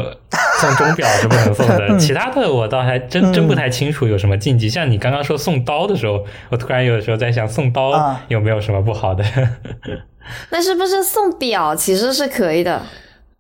[0.60, 4.70] 送钟表是不能送的， 其他的我倒还真真不太清楚有什么禁忌。
[4.70, 7.92] 像你刚刚说送刀的时候，我突然有的时候在想送刀
[8.28, 9.24] 有没有什么不好的？
[10.52, 12.82] 那是不是送表其实是可以的？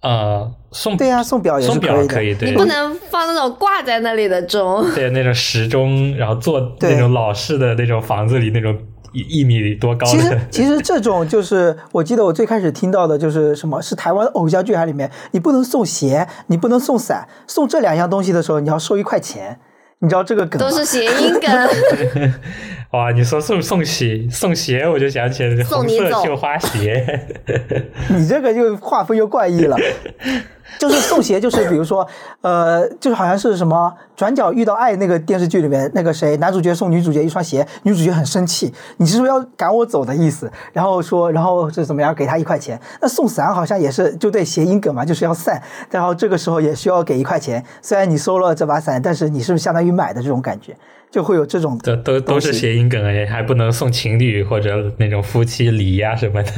[0.01, 2.49] 呃，送对呀，送表也送表可以，对。
[2.49, 8.77] 你不能放那种挂在那里的钟，对，那种时钟，然后做那种老式的那种房子里那种。
[9.13, 10.05] 一一米多高？
[10.05, 19.59] 其实其实这种就是，我记得我最开始听到的就是什么是台湾偶像剧还里面，你不能送鞋，你不能送伞，送这两样东西的时候，你要收一块钱，
[19.99, 20.59] 你知道这个梗？
[20.59, 22.31] 都是谐音梗。
[22.91, 27.27] 哇，你说送送鞋送鞋，我就想起来红色绣花鞋。
[28.09, 29.77] 你这个就画风又怪异了。
[30.79, 32.07] 就是送鞋，就是比如说，
[32.41, 40.51] 呃，就是好像是什么转角遇到爱那个电视剧里面那个谁，男主角送女主角一双鞋，女主角很生气，你是不是要赶我走的意思？
[40.73, 42.79] 然后说，然后是怎么样给他一块钱？
[43.01, 47.63] 那送伞好像也是就对谐音梗嘛，就是要散，然后这个时候也需要给一块钱。
[47.81, 50.75] 虽然你收了这把伞，但是你是不是相当于买的这种感觉？
[51.11, 56.51] 就会有这种都都都是谐音梗哎，还不能送情侣或者那种夫妻礼呀什么的。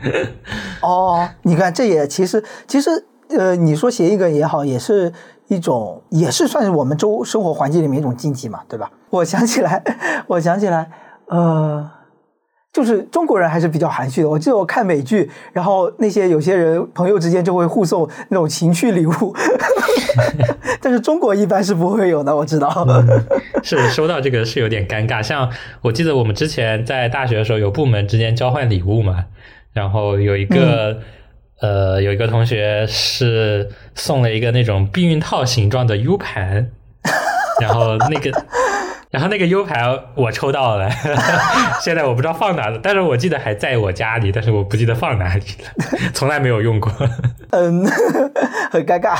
[0.82, 2.90] 哦，你看，这也其实其实
[3.36, 5.12] 呃，你说谐音梗也好，也是
[5.48, 8.90] 一种，也是算是我们周生活环境里面一种禁忌嘛，对吧？
[9.10, 9.82] 我想起来，
[10.28, 10.90] 我想起来，
[11.26, 11.90] 呃。
[12.76, 14.28] 就是中国人还是比较含蓄的。
[14.28, 19.34] 我记得我看美剧，然后那些有些人朋友之间就会互送那种情趣礼物，
[20.82, 22.36] 但是中国一般是不会有的。
[22.36, 22.86] 我知道，
[23.64, 25.22] 是收到这个是有点尴尬。
[25.22, 29.24] 像我记得我们之前在大学的时候有部门之间交换礼物嘛，
[29.72, 30.98] 然后有一个
[31.62, 36.68] 呃有一个同学是送了一个那种避孕套形状的 U 盘，
[37.58, 38.30] 然后那个。
[39.10, 40.90] 然后那个 U 盘我抽到了，
[41.80, 45.70] 现在我不知道放哪了，但是我记得还在我家里，但是我不记得放哪里了，
[46.12, 46.92] 从来没有用过。
[47.50, 47.86] 嗯，
[48.70, 49.16] 很尴尬，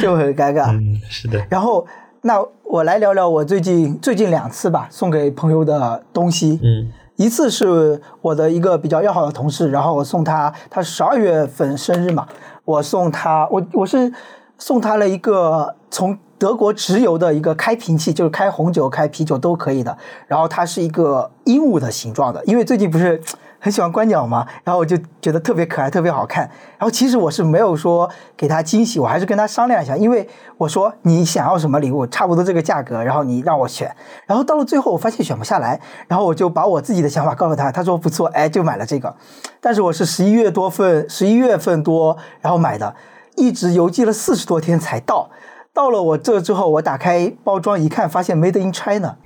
[0.00, 0.70] 就很尴尬。
[0.70, 1.44] 嗯，是的。
[1.48, 1.86] 然后，
[2.22, 6.60] 那我来聊聊我最近最近两次吧，送给朋友的东西。
[6.62, 12.28] 嗯，一次是我的一个比较要好的同事，然后我送他，他十二月份生日嘛，
[12.64, 14.12] 我送他，我我是
[14.58, 16.16] 送他了一个从。
[16.38, 19.96] 德国直邮的一个开瓶器，就是开红酒、开啤酒都可以的。
[20.26, 23.20] 然后它是一个鹦鹉的形状的，因为最近不是
[23.58, 26.42] 很喜欢观鸟嘛，然后我就觉得特别可爱、特别好看。
[26.78, 33.90] 然后其实我是没有说给他惊喜，我还是跟他商量一下，因为我说你想要什么礼物，差不多这个价格，然后你让我选。
[34.26, 39.14] 然后到了最后，我发现选不下来，然后我就把我自己的想法告诉他，他说不错，哎，就买了这个。
[39.60, 42.94] 但是我是十一月多份，十一月份多，然后买的，
[43.36, 45.30] 一直邮寄了四十多天才到。
[45.76, 49.16] 到了我这之后，我打开包装一看，发现 Made in China，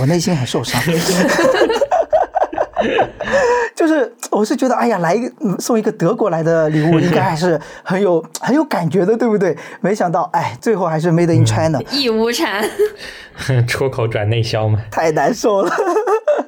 [0.00, 0.82] 我内心很受伤。
[3.76, 9.56] 就是，我是觉得，哎呀，来一个送一个德国来的礼物，应该还是很有很有感觉的，对不对？
[9.80, 12.68] 没想到，哎，最后还是 Made in China，义乌产，
[13.68, 15.70] 出口转内销嘛，太难受了。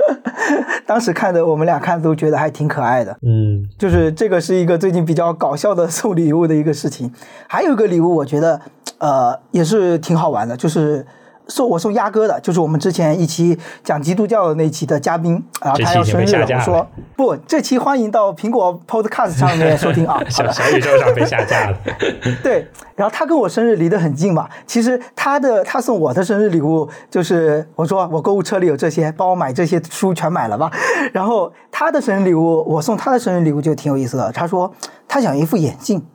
[0.85, 3.17] 当时看的，我们俩看都觉得还挺可爱的。
[3.23, 7.13] 嗯，就是这个是一个最近比较搞笑的送礼物的一个事情。
[7.47, 8.61] 还有一个礼物，我觉得
[9.05, 11.07] 呃也是挺好玩的，就是。
[11.47, 20.19] 送我送鸭哥的，就是我们之前一期讲基督教的那期的嘉宾，然后他要生日了，我说不，这期欢迎到苹果 Podcast 上面收听啊。
[20.31, 21.77] 小小宇宙上被下架了。
[22.43, 30.71] 对，然后他跟我生日离得很近嘛，其实他的他送我的生日礼物就是我说我购物车里有这些，帮我买这些书全买了吧。
[31.13, 34.33] 然后他的生日礼物，我送他的生日礼物就挺有意思的。
[34.33, 34.73] 他说
[35.07, 36.07] 他想一副眼镜，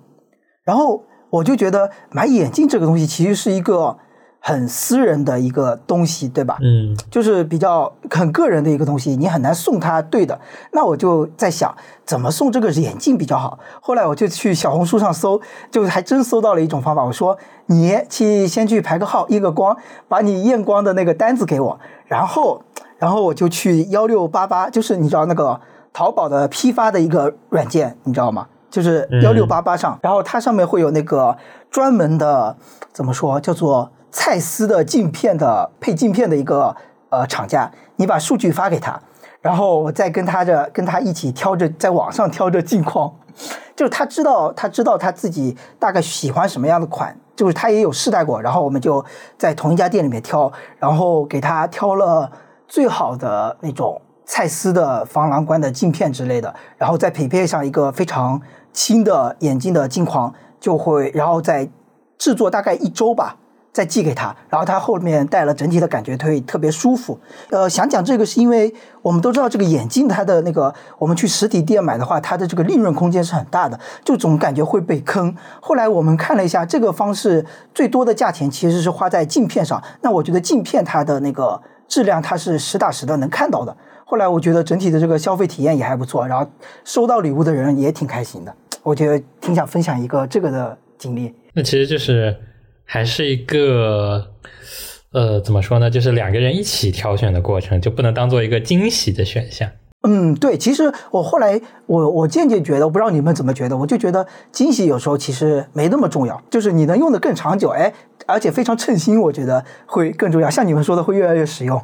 [0.63, 3.97] 然后我就觉得买眼镜这个东西其实是一个。
[4.41, 6.57] 很私人的一个东西，对吧？
[6.61, 10.39] 嗯，就是比较很个人的一个东西，你很难送他对的。
[10.71, 13.59] 那我就在想，怎么送这个眼镜比较好？
[13.81, 17.03] 后来我就去小红书上搜，就还真搜到了一种方法。
[17.03, 19.75] 我说，你去先去排个号，验个光，
[20.07, 22.63] 把你验光的那个单子给我，然后，
[22.97, 25.59] 然后我就去幺六八八，就是你知道那个
[25.91, 28.47] 淘宝的批发的一个软件，你知道吗？
[28.69, 31.37] 就是幺六八八上，然后它上面会有那个
[31.71, 32.55] 专门的，
[32.91, 33.91] 怎么说，叫做。
[34.11, 36.75] 蔡司的镜片的配镜片的一个
[37.09, 38.99] 呃厂家，你把数据发给他，
[39.39, 43.13] 然后我再跟他的跟他一起挑着在网上挑着镜框，
[43.75, 49.05] 就是他知道他知道他自己大概喜欢什么样的款，就是他也有试戴过，然后我们就
[49.37, 52.31] 在同一家店里面挑，然后给他挑了
[52.67, 58.41] 最好的那种蔡司的防蓝光的镜片之类的，然后再匹配上一个非常
[58.79, 61.69] 新的眼镜的镜框，就会然后再
[62.17, 63.35] 制作大概一周吧。
[63.71, 67.17] 再寄给他，然后他后面戴了，整体的感觉会特别舒服。
[67.51, 75.33] 呃，想讲这个是因为我们都知道这个眼镜它的那个，我们去实体店买的话，它的这个利润空间是很大的，就总感觉会被坑。
[75.61, 79.81] 后来我们看了一下，这个方式最多的价钱其实是花在镜片上。
[80.01, 83.77] 那我觉得镜片它的那个质量它是实打实的能看到的。
[84.03, 86.45] 后来我觉得整体的这个消费体验也还不错，然后
[86.83, 88.53] 收到礼物的人也挺开心的。
[88.89, 91.33] 我觉得挺想分享一个这个的经历。
[91.53, 92.35] 那其实就是。
[92.91, 94.31] 还是一个，
[95.11, 95.91] 呃，怎么说呢？
[95.91, 99.69] 就是两个人一起挑选的过程，就不能当做一个惊喜的选项。
[100.03, 100.57] 嗯，对。
[100.57, 107.91] 其实我后来，我我渐渐觉得，我不知道你们怎么觉得，我就觉得惊喜有时候其实没那么重要，就是你能用的更长久，哎，
[108.25, 110.49] 而且非常称心，我觉得会更重要。
[110.49, 111.81] 像你们说的，会越来越实用。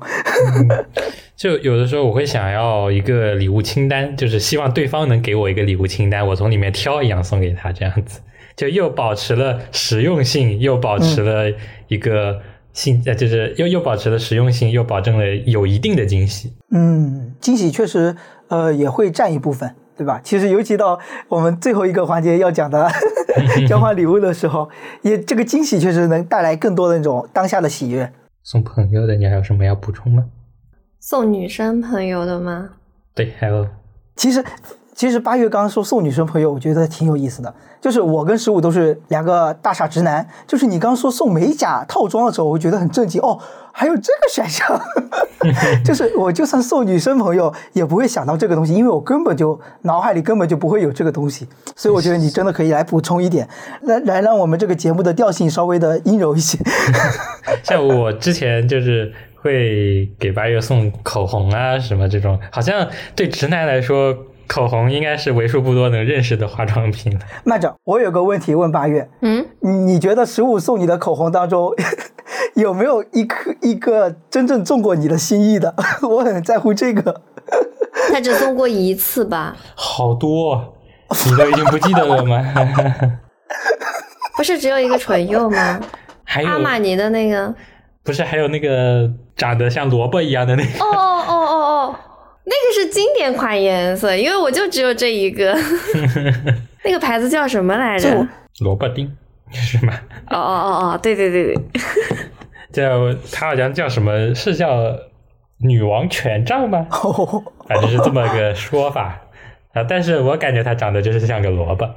[1.35, 8.21] 就有的时候我会想要一个礼物清单，就是希望对方能给我一个礼物清单，我从里面挑一样送给他，这样子。
[8.55, 11.51] 就又保持了实用性，又保持了
[11.89, 12.39] 一个
[12.75, 16.53] 性，呃，就是又又保持了实用性，又保证了有一定的惊喜。
[16.71, 18.15] 嗯，惊喜确实，
[18.49, 20.21] 呃，也会占一部分，对吧？
[20.23, 20.99] 其实尤其到
[21.29, 22.87] 我们最后一个环节要讲的
[23.67, 24.69] 交换礼物的时候，
[25.01, 28.11] 也这个惊喜确实能带来更多的那种当下的喜悦。
[28.43, 30.25] 送朋友的，你还有什么要补充吗？
[30.99, 32.69] 送女生朋友的吗？
[33.13, 33.67] 对，还有
[34.15, 34.43] 其实，
[34.95, 37.53] 其实八月刚刚说送女生朋友，我觉得挺有意思的。
[37.81, 40.25] 就是我跟十五都是两个大傻直男。
[40.47, 43.37] 就是你刚刚说送美甲套装的时候，我觉得很震惊哦，
[43.73, 44.81] 还有这个选项。
[45.83, 51.45] 就是我就算送女生朋友，也不会想到这个东西，因为我根本就脑海里根本就不会有这个东西。
[51.75, 53.47] 所以我觉得你真的可以来补充一点，
[53.83, 56.57] 来来让我们这个节目的调性稍微的阴柔一些。
[57.63, 64.15] 像我之前就是会给八月送口红啊什么这种，好像对直男来说，
[64.47, 67.19] 口红应该是为数不多能认识的化妆品了。
[67.43, 71.73] 慢着，我有个问题问八月，嗯，你你觉得十五送你的口红当中，
[72.55, 75.73] 有没有一颗一个真正中过你的心意的？
[76.07, 77.21] 我很在乎这个。
[78.11, 79.55] 他只送过一次吧？
[79.75, 82.43] 好多，哦你都已经不记得了吗？
[84.37, 85.79] 不是只有一个唇釉吗？
[86.23, 87.53] 还有阿玛尼的那个？
[88.03, 90.83] 不是还有那个长得像萝卜一样的那个？
[90.83, 91.34] 哦哦，
[92.45, 95.55] 那个是经典款颜色，因为我就只有这一个。
[96.83, 98.27] 那个牌子叫什么来着？
[98.59, 99.11] 萝卜丁
[99.51, 99.93] 是吗？
[100.29, 101.57] 哦哦哦哦，对对对对，
[102.71, 104.33] 叫它好像叫什么？
[104.35, 104.95] 是叫
[105.57, 106.85] 女王权杖吗？
[106.91, 109.19] 哦，反正是这么个说法
[109.73, 109.83] 啊。
[109.87, 111.89] 但是我感觉它长得就是像个萝卜。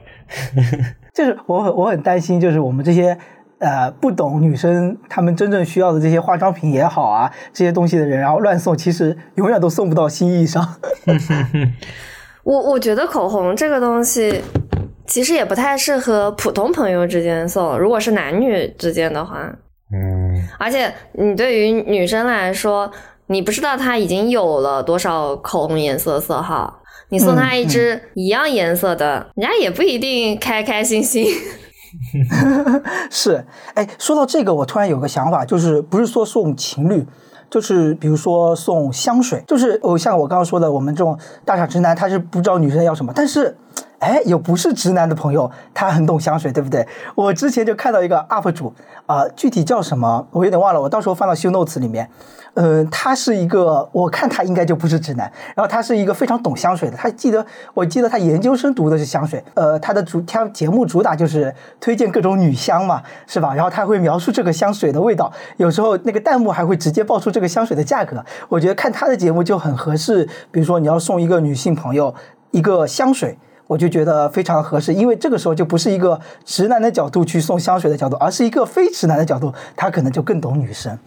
[1.15, 3.17] 就是我很我很担心，就是我们这些
[3.59, 10.77] 呃不懂女生她们真正需要的这些化妆品也好啊，这些东西的人，然后乱送，其实永远都送不到心意上。
[12.45, 14.43] 我我觉得口红这个东西。
[15.07, 19.39] 其实也不太适合普通朋友之间送，如果是男女之间的话，
[19.91, 22.93] 嗯，而且你对于女生来说，
[23.29, 31.25] 你不知道她已经有了多少口红颜色色号，你送她一支一样颜色的，人家也不一定开开心心。
[33.11, 37.07] 是，哎，说到这个，我突然有个想法，就是不是说送情侣，
[37.51, 43.57] 就是比如说送香水，就是哦，像我刚刚说的，我们这种大傻直男，他是不知道女生要什么，但是。
[43.99, 46.87] 哎，有不是直男的朋友，他很懂香水，对不对？
[47.15, 48.73] 我之前就看到一个 UP 主，
[49.07, 52.09] 啊、具体叫什么我有点忘了，我到时候放到 show notes 里面。
[52.55, 56.97] 嗯、他是一个，我看他应该就不是直男，然后他是一个非常懂香水的。
[56.97, 63.55] 他记得，我记得他研究生读的是香水，呃，他的主他节目主打就是推荐各种女香嘛，是吧？
[63.55, 68.25] 然后他会描述这个香水的味道，有时候那个弹幕还会直接报出这个香水的价格。
[68.49, 72.13] 我觉得看他的节目就很合适，比如说你要送一个女性朋友
[72.51, 73.39] 一个香水。
[73.69, 80.99] 我就觉得非常合适，因为这个时候就不是一个直男的角度去送香水的角度，而是一个非直男的角度，他可能就更懂女生。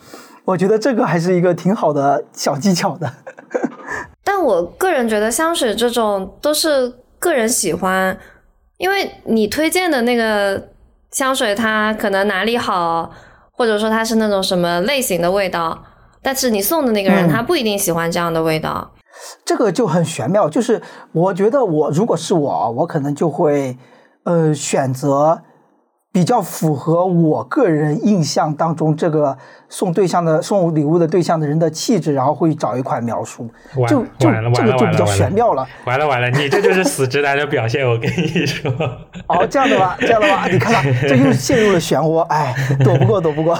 [0.45, 3.11] 我觉得这个还是一个挺好的小技巧的。
[4.23, 8.15] 但我个人觉得香水这种都是个人喜欢，
[8.77, 10.69] 因为你推荐的那个
[11.11, 13.11] 香水，它可能哪里好，
[13.51, 15.83] 或者说它是那种什么类型的味道，
[16.21, 18.91] 但是你送的那个人他不一定喜欢这样的味道。
[18.95, 19.00] 嗯
[19.45, 23.77] 这个就很玄妙，就是我觉得我如果是我，我可能就会
[24.23, 25.41] 呃选择
[26.13, 29.37] 比较符合我个人印象当中这个
[29.69, 33.49] 送对象的送礼物的对象的人的气质，然后会找一款描述，
[33.87, 35.65] 就就这个就比较玄妙了。
[35.85, 38.69] 完了完了，你这就是死直男的表现，我跟你说。
[39.27, 42.53] 哦，这样的吧，这样的吧，你看吧，这又陷入了漩涡，哎，
[42.83, 43.57] 躲不过，躲不过。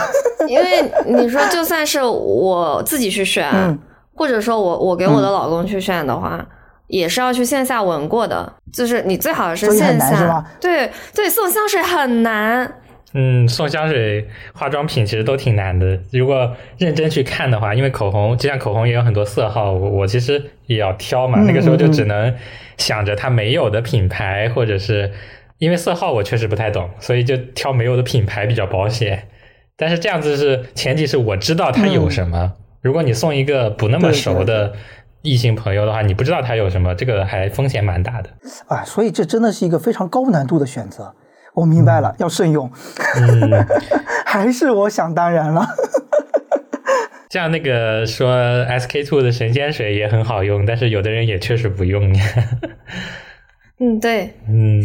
[0.47, 3.47] 因为你说，就算是我自己去选。
[3.53, 3.79] 嗯
[4.13, 6.47] 或者说我我给我的老公去选的话，嗯、
[6.87, 10.45] 也是要去线下闻过的，就是你最好是线下。
[10.59, 12.75] 对对，送香水很难。
[13.13, 15.99] 嗯，送香水、化妆品其实都挺难的。
[16.13, 21.39] 如果认真去看的话，因为口红，就像口红也有很多色号，我我其实也要挑嘛。
[21.41, 22.33] 嗯、那个时候就只能
[22.77, 25.11] 想着它没有的品牌，或者是
[25.57, 29.27] 因为色号我确实不太懂，所以就挑没有的品牌比较保险。
[29.75, 32.53] 但是这样子是前提是我知道它有什么。
[32.55, 34.73] 嗯如果你送一个不那么熟的
[35.21, 38.29] 异性朋友的话，你不知道他有什么，这个还风险蛮大的。
[38.67, 41.13] 啊，所以这真的是一个非常高难度的选择。
[41.53, 42.71] 我明白了，嗯、要慎用。
[43.17, 43.65] 嗯，
[44.25, 45.67] 还是我想当然了。
[47.29, 52.11] 像那个说 SK two 的神仙水也很好用，但是有的人也确实不用。
[53.79, 54.81] 嗯，对，嗯，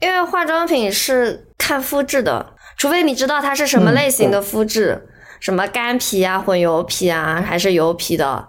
[0.00, 5.02] 因为化妆品是看肤质的，除非你知道它是什么类型的肤质。
[5.04, 5.09] 嗯
[5.40, 8.46] 什么干皮啊、混油皮啊，还是油皮的？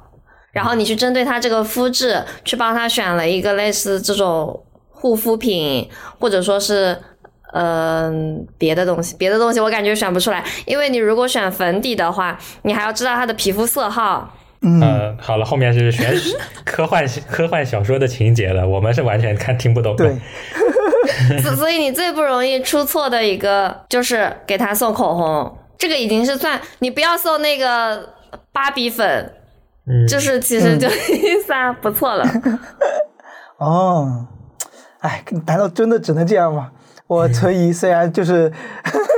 [0.51, 5.89] 然后你去针对他这个肤质，去帮他选了一个类似这种护肤品，
[6.19, 6.97] 或者说是
[7.53, 9.15] 嗯、呃、别的东西。
[9.17, 14.35] 别的东西我感觉选不出来，因为你如果选粉底的话，你还要知道他的皮肤色号。
[14.63, 16.13] 嗯、呃，好了，后面是玄
[16.65, 20.05] 科幻科幻小说的情节了，我们是完全看听不懂的。
[20.05, 21.39] 对。
[21.41, 25.57] 所所以你最不容易出错的一个就是给他送口红。
[25.81, 28.07] 这个已经是算你不要送那个
[28.51, 29.33] 芭比粉，
[29.87, 30.87] 嗯，就是其实就
[31.47, 32.23] 算不错了。
[33.57, 34.27] 哦，
[34.99, 36.69] 哎，难道真的只能这样吗？
[37.07, 38.51] 我存疑，虽然就是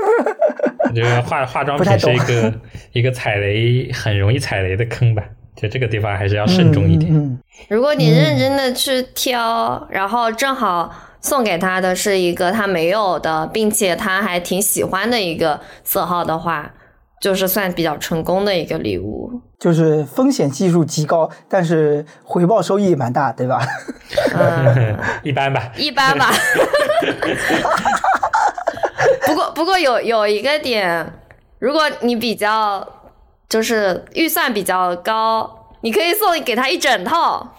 [0.88, 2.54] 我觉得化化妆品是一个
[2.94, 5.22] 一个踩雷很容易踩雷的坑吧，
[5.58, 7.14] 就这个地方还是要慎重一点。
[7.14, 10.90] 嗯嗯如果你认真的去挑，然后正好
[11.24, 16.72] 送给他的是一个他没有的，并且他还挺喜欢的一个色号的话，
[17.20, 19.32] 就是算比较成功的一个礼物。
[19.58, 23.66] 就是风险系数极高，但是回报收益也蛮大，对吧？
[24.36, 26.30] 嗯， 一般吧，一般吧。
[29.26, 31.14] 不过不过有有一个点，
[31.60, 32.86] 如果你比较
[33.48, 37.56] 就是预算比较高，你可以送给他一整套。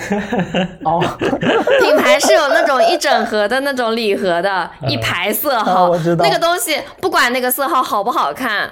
[0.84, 1.00] 哦，
[1.80, 8.70] 品牌是有那种一整盒的那种礼盒的，一排色啊号，我知道那个东西不管那个色号好不好看，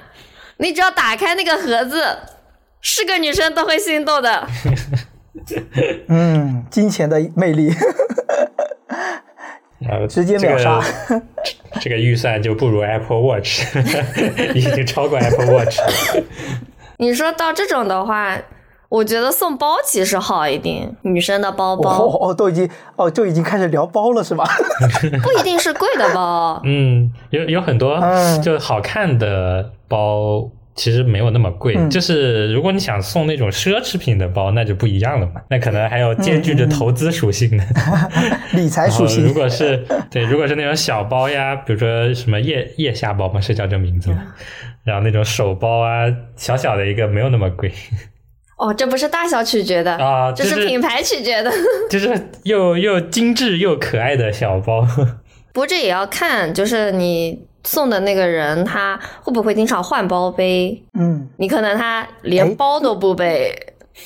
[0.59, 2.05] 你只要打开那个盒子，
[2.81, 4.47] 是个女生都会心动的。
[6.09, 7.73] 嗯，金钱的魅力，
[9.89, 10.81] 呃，直接秒杀。
[11.09, 11.23] 这个
[11.81, 13.65] 这个预算就不如 Apple Watch，
[14.55, 15.79] 已经超过 Apple Watch。
[16.99, 18.37] 你说到这种的话，
[18.89, 24.45] 我觉得送包其实好一点，女生的包包哦哦，都已经哦，就已经开始聊包了是吧？
[25.23, 26.61] 不一定是贵的包。
[26.65, 31.75] 嗯，有有很多嗯就好看的包，其实没有那么贵。
[31.77, 35.35] 嗯就是如果你想送那种奢侈品的包，那就不一样了嘛。
[35.51, 37.65] 那可能还有兼具着嗯投资属性的。
[38.55, 44.23] 理财属性，如果是对，如果是那种小包呀，比如说什么腋腋下包嘛，是叫这名字吗？
[44.83, 47.71] 然后那种手包啊，小小的一个没有那么贵
[48.59, 51.51] 哦，这不是大小取决的啊，这是品牌取决的。
[51.89, 54.85] 就是又又精致又可爱的小包。
[55.53, 60.83] 不过这也要看，就是你送的那个人他会不会经常换包背。
[60.99, 63.55] 嗯，你可能他哎连包都不背，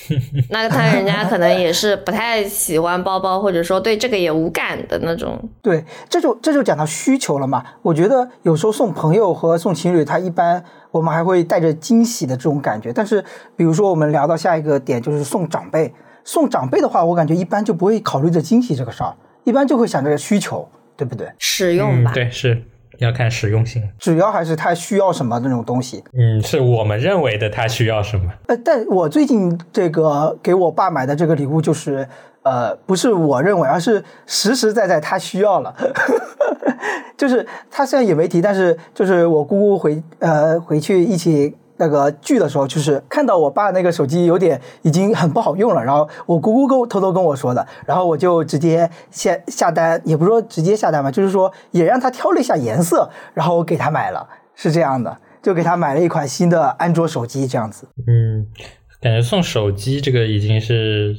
[0.49, 5.37] 那他人家可能也是不太喜欢包包，或者说对这个也无感的那种。
[5.61, 7.63] 对，这就这就讲到需求了嘛。
[7.81, 12.91] 我觉得有时候送朋友和送情侣，他一般我们还会带着惊喜的这种感觉。
[12.93, 13.23] 但是
[13.55, 20.67] 比如说我们聊到下一个点，就是送长辈，送长辈的话，我感觉一般就不会考虑着惊喜这个事儿，一般就会想着需求，
[20.97, 21.31] 对不对？
[21.37, 22.63] 使用吧，嗯，对，是
[22.99, 23.83] 要看实用性。
[23.99, 26.03] 主要还是他需要什么那种东西。
[26.13, 28.31] 嗯，是我们认为的他需要什么。
[28.47, 32.07] 呃，但我最近这个给我爸买的这个礼物就是，
[32.43, 35.73] 呃，不是我认为，而是实实在在他需要了。
[37.15, 54.25] 就是他虽然也没提，但是就是我姑姑回呃回去一起那个剧的时候，就是看到我爸那个手机有点已经很不好用了，然后我姑姑跟偷偷跟我说的，然后我就直接下下单，也不是说直接下单吧，就是说也让他挑了一下颜色，然后我给他买了，
[54.55, 57.85] 是这样的，就给他买了一款新的安卓手机这样子。
[58.07, 58.47] 嗯，
[59.01, 61.13] 感觉送手机这个已经是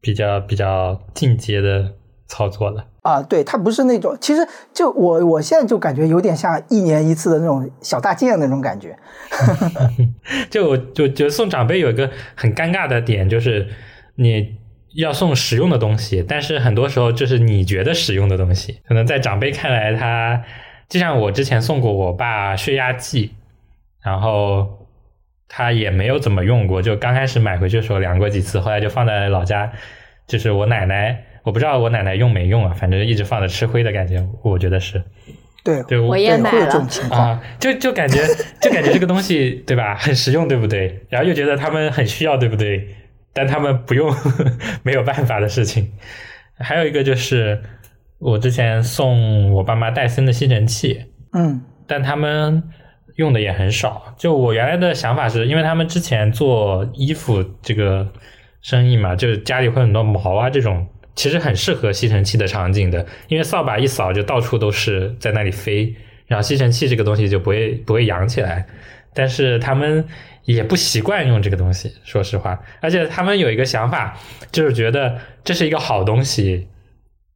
[0.00, 1.92] 比较比较进阶的
[2.30, 2.86] 操作了。
[3.02, 8.96] 啊，对，它不是那种，其实就我我现在就感觉有点像一年一次的那种小大件那种感觉。
[10.48, 13.68] 就我就觉得送长辈有一个很尴尬的点，就是
[14.14, 14.56] 你
[14.94, 20.42] 要送实用的东西，但是很多时候就是你觉得实用的东西，可能在长辈看来他，
[20.88, 23.34] 就像我之前送过我爸血压计，
[24.02, 24.86] 然后
[25.48, 29.72] 他也没有怎么用过，就刚开始买回去的时候量过几次，后来就放在老家，
[30.26, 35.02] 就是我奶奶，我不知道我奶奶用没用啊，反正一直放着吃灰的感觉，我觉得是。
[35.62, 36.88] 对，对，我也，买了。
[37.10, 38.18] 啊，就就感觉
[38.62, 41.04] 就感觉这个东西对吧，很实用，对不对？
[41.10, 42.88] 然后又觉得他们很需要，对不对？
[43.34, 44.10] 但他们不用，
[44.82, 45.92] 没有办法的事情。
[46.58, 47.60] 还有一个就是，
[48.18, 52.62] 我之前送我爸妈戴森的吸尘器，嗯但他们
[53.16, 54.14] 用的也很少。
[54.16, 58.08] 就我原来的想法是，因为他们之前做衣服这个
[58.62, 65.94] 生意嘛，就是家里会很多毛啊这种，其实很适合吸尘器的场景的，因为扫把一扫就到处都是在那里飞，
[66.26, 68.66] 然后吸尘器这个东西就不会不会扬起来。
[69.12, 70.04] 但是他们
[70.44, 74.16] 也不习惯用这个东西，说实话，而且他们有一个想法，
[74.52, 76.68] 就是觉得这是一个好东西，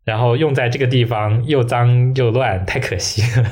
[0.05, 3.51] 然后用在这个地方又脏又乱，太可惜了。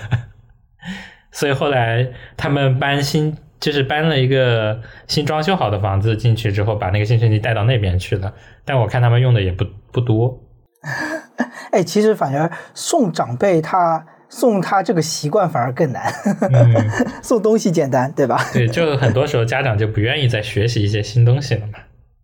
[1.33, 8.33] 所以后来他们搬新，就是搬了一个新装修好的房子进去之后，把那个吸尘器带到那边去了。
[8.65, 10.41] 但我看他们用的也不不多。
[11.71, 16.13] 哎，其实反而送长辈他送他这个习惯反而更难，
[16.51, 16.75] 嗯，
[17.23, 18.43] 送东西简单，对吧？
[18.53, 21.75] 对，就很多时候家长就不愿意再学习一些新东西了嘛。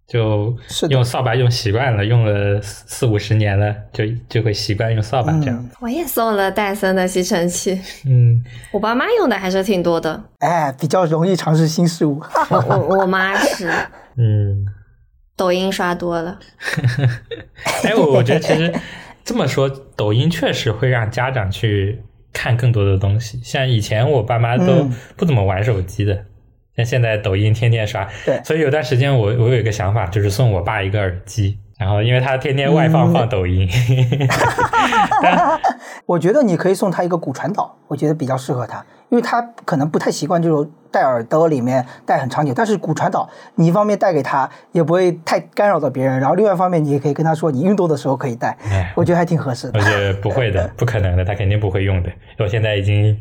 [0.07, 0.57] 就
[0.89, 5.57] 用扫把用习惯了，用了四四五十年了，就就会习惯用扫把这样。
[5.57, 8.43] 嗯我也送了戴森的吸尘器，嗯，
[8.73, 10.19] 我爸妈用的还是挺多的。
[10.39, 12.23] 哎，比较容易尝试新事物。
[12.49, 13.69] 我我我妈是
[14.17, 14.65] 嗯，
[15.39, 16.39] 抖音刷多了，
[17.85, 18.75] 哎，我我觉得其实
[19.25, 23.41] 这么说，抖音确实会让家长去看更多的东西。
[23.43, 26.25] 像以前我爸妈都嗯不怎么玩手机的，
[26.77, 28.07] 像现在抖音天天刷。
[28.27, 33.69] 对所以有段时间我我有一个想法，就是送我爸一个耳机，然后因为他天天外放嗯放抖音，
[35.23, 35.61] 但
[36.07, 42.53] 我觉得你可以送他一个骨传导，我觉得比较适合他，因为他可能不太习惯这种戴耳朵里面戴很长久。
[42.53, 49.85] 但是骨传导，你一方面带给他，也不会太干扰到别人，然后另外一方面你也可以跟他说，你运动的时候可以戴哎，我觉得还挺合适的我。
[49.85, 52.11] 觉得不会的，不可能的，他肯定不会用的。
[52.41, 53.17] 我现在已经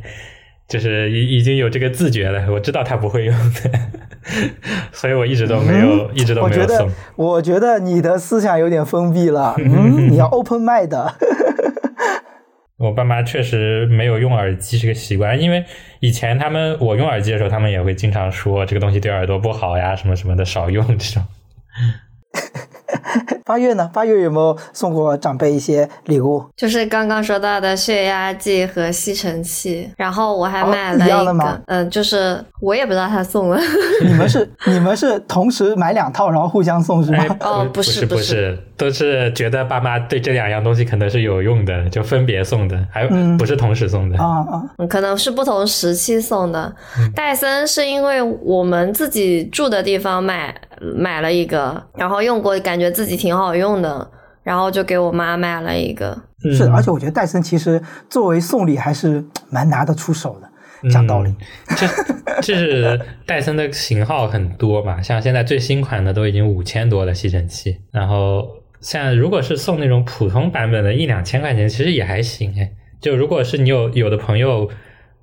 [0.68, 3.72] 就是已已经有这个自觉了，我知道他不会用的，
[4.92, 11.16] 所以我一直都没有，一直都我觉得没有送。，我觉得你的思想有点封闭了，嗯，你要 open mind 的。
[12.78, 15.66] 我爸妈确实没有用耳机这个习惯，因为
[16.00, 21.24] 以前他们我用耳机的时候，他们也会经常说这个东西对耳朵不好呀，什么什么的，少用这种。
[23.46, 23.90] 八月呢？
[23.94, 26.44] 八月有没有送过长辈一些礼物？
[26.56, 33.60] 就是刚刚说到的血压计和吸尘器，然后我还哦买了一个，一样的吗嗯、就是我也不知道他送了，
[34.04, 37.18] 你们是你们是同时买两套，然后互相送是吗？
[37.20, 44.18] 哎，哦不不是不不是，都是觉得爸妈对这两样东西可能是有用的，就分别送的，还嗯不是同时送的。
[44.18, 46.74] 啊啊，嗯可能是不同时期送的。
[46.98, 50.54] 嗯戴森是因为我们自己住的地方买
[50.96, 54.10] 买了一个，然后用过，感觉自己挺好用的，
[54.44, 56.18] 然后就给我妈买了一个。
[56.44, 60.48] 嗯是，而且我觉得戴森其实作为送礼还是 蛮拿得出手的。
[60.92, 61.36] 讲道理，嗯
[61.76, 61.88] 这
[62.42, 68.48] 这是戴森的型号很多嘛， 像现在最新款的都已经五千多了吸尘器，然后
[68.80, 72.72] 像如果是送那种普通版本的，一两千块钱其实也还行哎。
[73.02, 74.70] 就如果是你有有的朋友，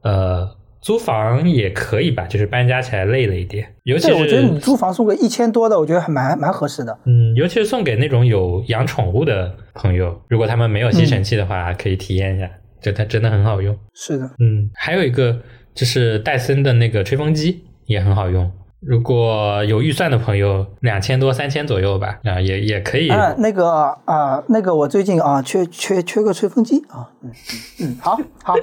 [0.03, 0.49] 呃，
[0.85, 6.99] 租房也可以吧，就是搬家起来累了一点，尤其是，我觉得你租房送个一千多的，我觉得还蛮蛮合适的。
[7.07, 12.51] 嗯，尤其是送给那种有养宠物的朋友，如果他们没有吸尘器的话，可以体验一下，
[12.83, 13.75] 就它真的很好用。
[13.95, 15.41] 是的，嗯，还有一个
[15.75, 18.53] 就是戴森的那个吹风机也很好用。
[18.87, 23.09] 如果有预算的朋友，两千多、三千左右吧，啊，也也可以。
[23.09, 28.55] 啊，那个啊，那个我最近啊，缺缺缺个吹风机啊，嗯嗯嗯，好好，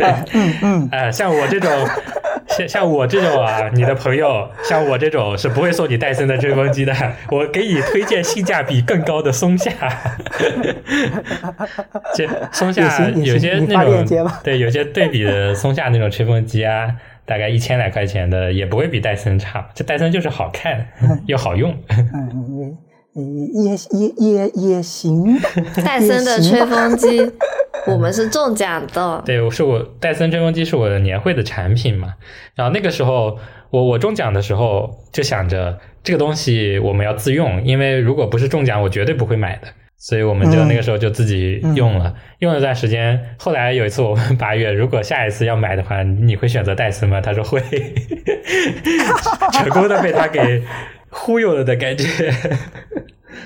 [0.00, 1.70] 哎，嗯嗯，呃， 像我这种，
[2.46, 6.94] 像像我这种啊，你的朋友，像我这种是不会送你戴森的吹风机的。
[7.30, 9.72] 我给你推荐性价比更高的松下。
[12.14, 14.04] 这松下有些那种
[14.44, 16.86] 对，有些对比的松下那种吹风机啊，
[17.24, 19.68] 大概一千来块钱的，也不会比戴森差。
[19.74, 20.86] 这戴森就是好看
[21.26, 21.76] 又好用。
[21.88, 22.76] 嗯，
[23.14, 25.38] 也也也也也行。
[25.84, 27.20] 戴森的吹风机，
[27.86, 29.22] 我们是中奖的。
[29.26, 32.14] 对，我是我戴森吹风机是我的年会的产品嘛。
[32.54, 33.38] 然后那个时候
[33.70, 39.68] 我我中奖的时候就想着这个东西我们要自用，因为如果不是中奖，我绝对不会买的。
[40.02, 43.36] 所以我们就嗯那个时候就自己用了，用了一段时间。
[43.38, 47.20] 后来有一次我问八月，如果下一次要买的话，你会选择戴森吗？
[47.20, 47.60] 他说会，
[49.52, 50.64] 成功的被他给
[51.10, 52.32] 忽悠了的感觉。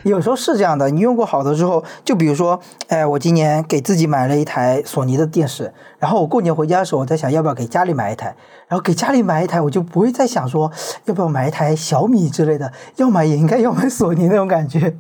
[0.05, 8.37] 有时候是这样的，你用过好的之后，就比如说，哎，我今年给自己买了一台索尼的电视，然后我过年回家的时候，我在想要不要给家里买一台，
[8.69, 10.71] 然后给家里买一台，我就不会再想说
[11.07, 14.95] 要不要买一台小米之类的，要买也应该要买索尼那种感觉。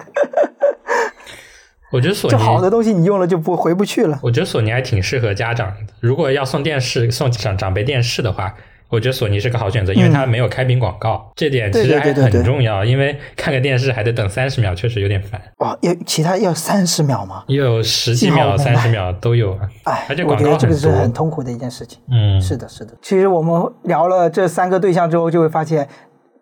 [1.95, 4.19] 我觉得索尼就好的东西你用了就不回不去了。
[4.21, 5.77] 我觉得索尼还挺适合家长的。
[6.01, 8.53] 如果要送电视、送长长辈电视的话，
[8.89, 12.85] 我觉得索尼是个好选择，因为它没有开屏广告，这点其实还对对对对对很重要。
[12.85, 15.41] 因为看个电视还得等三十秒，确实有点烦。
[15.59, 17.45] 哦，要其他要三十秒吗？
[17.47, 22.01] 也有十几秒、三十秒都有啊，哎而且，我广告这个是很痛苦的一件事情。
[22.11, 22.93] 嗯，是的，是的。
[23.01, 25.89] 其实我们聊了这三个对象之后，就会发现，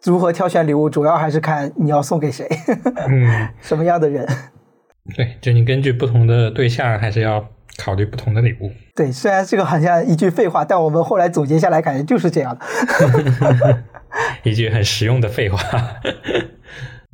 [0.03, 2.49] 如何挑选礼物，主要还是看你要送给谁，
[3.07, 4.27] 嗯， 什么样的人。
[5.17, 7.45] 对，就你根据不同的对象，还是要
[7.77, 8.71] 考虑不同的礼物。
[8.95, 12.65] 对，虽然这个好像一句废话，但我们后来总结下来，感觉就是这样的。
[14.45, 15.59] 一句很实用的废话。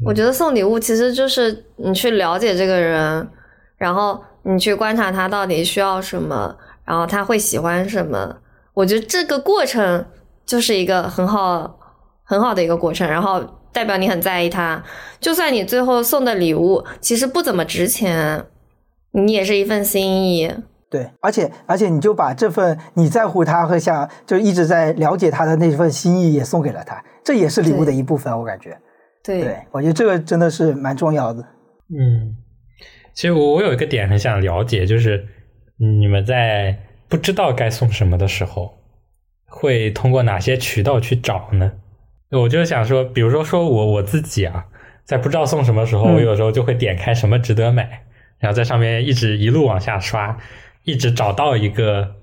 [0.04, 3.28] 我觉得送礼物其实就是你去了解这个人，
[3.76, 8.36] 然后你去观察他到底需要什么，然后他会喜欢什么。
[8.74, 10.06] 我觉得这个过程
[10.46, 11.78] 就是一个很好
[12.22, 14.82] 很好的一个过程，然后代表你很在意他。
[15.20, 18.44] 就算你最后送的礼物其实不怎么值钱，
[19.12, 20.52] 你也是一份心意。
[20.90, 28.76] 对，而且而且你就把这份你在乎他和想就一直在了解他的那份心意也送给了他，这也是礼物的一部分，我感觉。
[29.22, 31.40] 对，对，我觉得这个真的是蛮重要的。
[31.96, 32.34] 嗯，
[33.14, 35.24] 其实我我有一个点很想了解，就是
[35.78, 36.76] 你们在
[37.08, 38.72] 不知道该送什么的时候，
[39.46, 41.70] 会通过哪些渠道去找呢？
[42.30, 44.64] 我就想说，比如说说我我自己啊，
[45.04, 48.02] 在不知道送什么时候，嗯我有时候就会点开什么值得买，
[48.38, 50.36] 然后在上面一直一路往下刷，
[50.84, 52.16] 一直找到一个，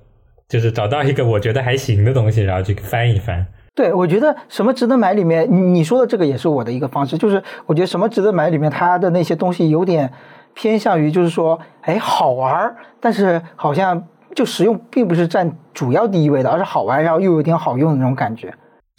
[0.48, 3.48] 就是找到一个我觉得还行的东西，然后去翻一翻。
[3.74, 10.14] 对，我觉得什么值得买里面，你你说的这个也是我的一个方式，就是我觉得什么值得买里面，它的那些东西有点
[10.54, 18.54] 偏向于就是说，哎，好玩儿，但是好像就实用并不是占主要第一位的，而是好玩，然后又有点好用的那种感觉。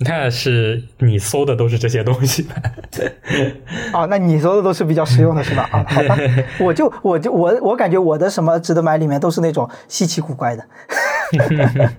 [0.05, 2.55] 那是你搜的都是这些东西吧？
[3.95, 5.69] 哦，那你搜的都是比较实用的是吧？
[5.73, 6.17] 啊，好吧，
[6.61, 10.65] 我就我就我我感觉我的什么值得买里面都是那种稀奇古怪的。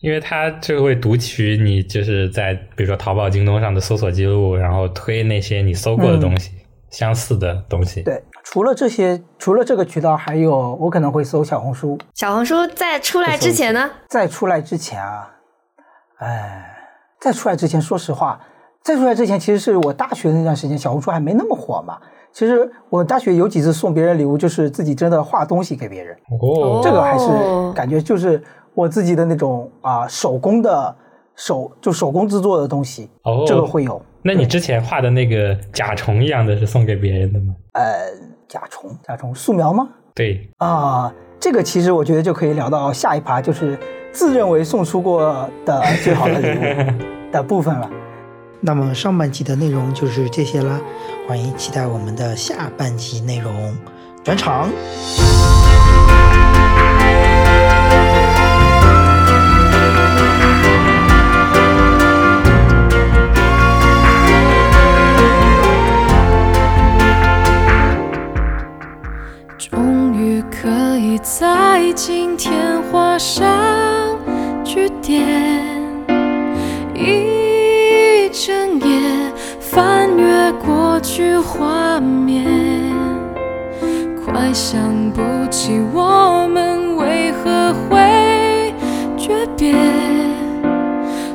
[0.00, 6.52] 因为它就会读取你就是在比如说淘宝、京东上的搜索记录，然后推那些你搜过的东西、
[6.90, 8.02] 相似的东西。
[8.02, 11.98] 对，除了这些，除了这个渠道，还有我可能会搜小红书。
[12.14, 15.28] 小红书在出来之前呢，在出来之前啊，
[16.18, 16.76] 哎，
[17.20, 18.40] 在出来之前，说实话，
[18.82, 21.98] 在出来之前，其实是我大学那段时间，小红书还没那么火嘛。
[22.30, 28.40] 其实我大学有几次送别人礼物，就是自己真的画东西给别人，哦，这个还是哦感觉就是
[28.74, 30.94] 我自己的那种啊、手工的
[31.34, 34.00] 手就手工制作的东西，哦这个会有。
[34.22, 37.54] 那你之前画的那个甲虫一样的是送给别人的吗？
[37.72, 38.10] 呃，
[38.46, 39.88] 甲虫，甲虫素描吗？
[40.14, 43.78] 对，啊，这个其实我觉得就可以聊到下一趴，就是
[44.12, 46.92] 自认为送出过的最好的礼物
[47.32, 47.88] 的部分了。
[48.60, 50.80] 那么上半集的内容就是这些啦，
[51.28, 53.52] 欢迎期待我们的下半集内容。
[54.24, 54.68] 转场。
[71.10, 72.52] 以在今天
[72.92, 74.18] 画上
[74.62, 75.26] 句点。
[76.94, 82.44] 一整夜翻阅过去画面，
[84.22, 88.74] 快想不起我们为何会
[89.16, 89.74] 诀别，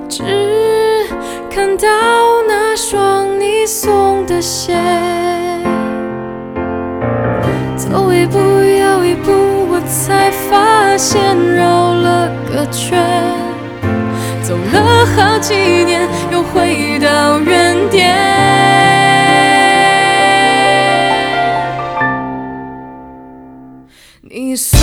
[0.07, 0.24] 只
[1.49, 1.88] 看到
[2.47, 4.78] 那双你送的鞋。
[10.53, 13.03] 发现绕了个圈，
[14.43, 18.15] 走了好几年，又回到原点。
[24.21, 24.79] 你送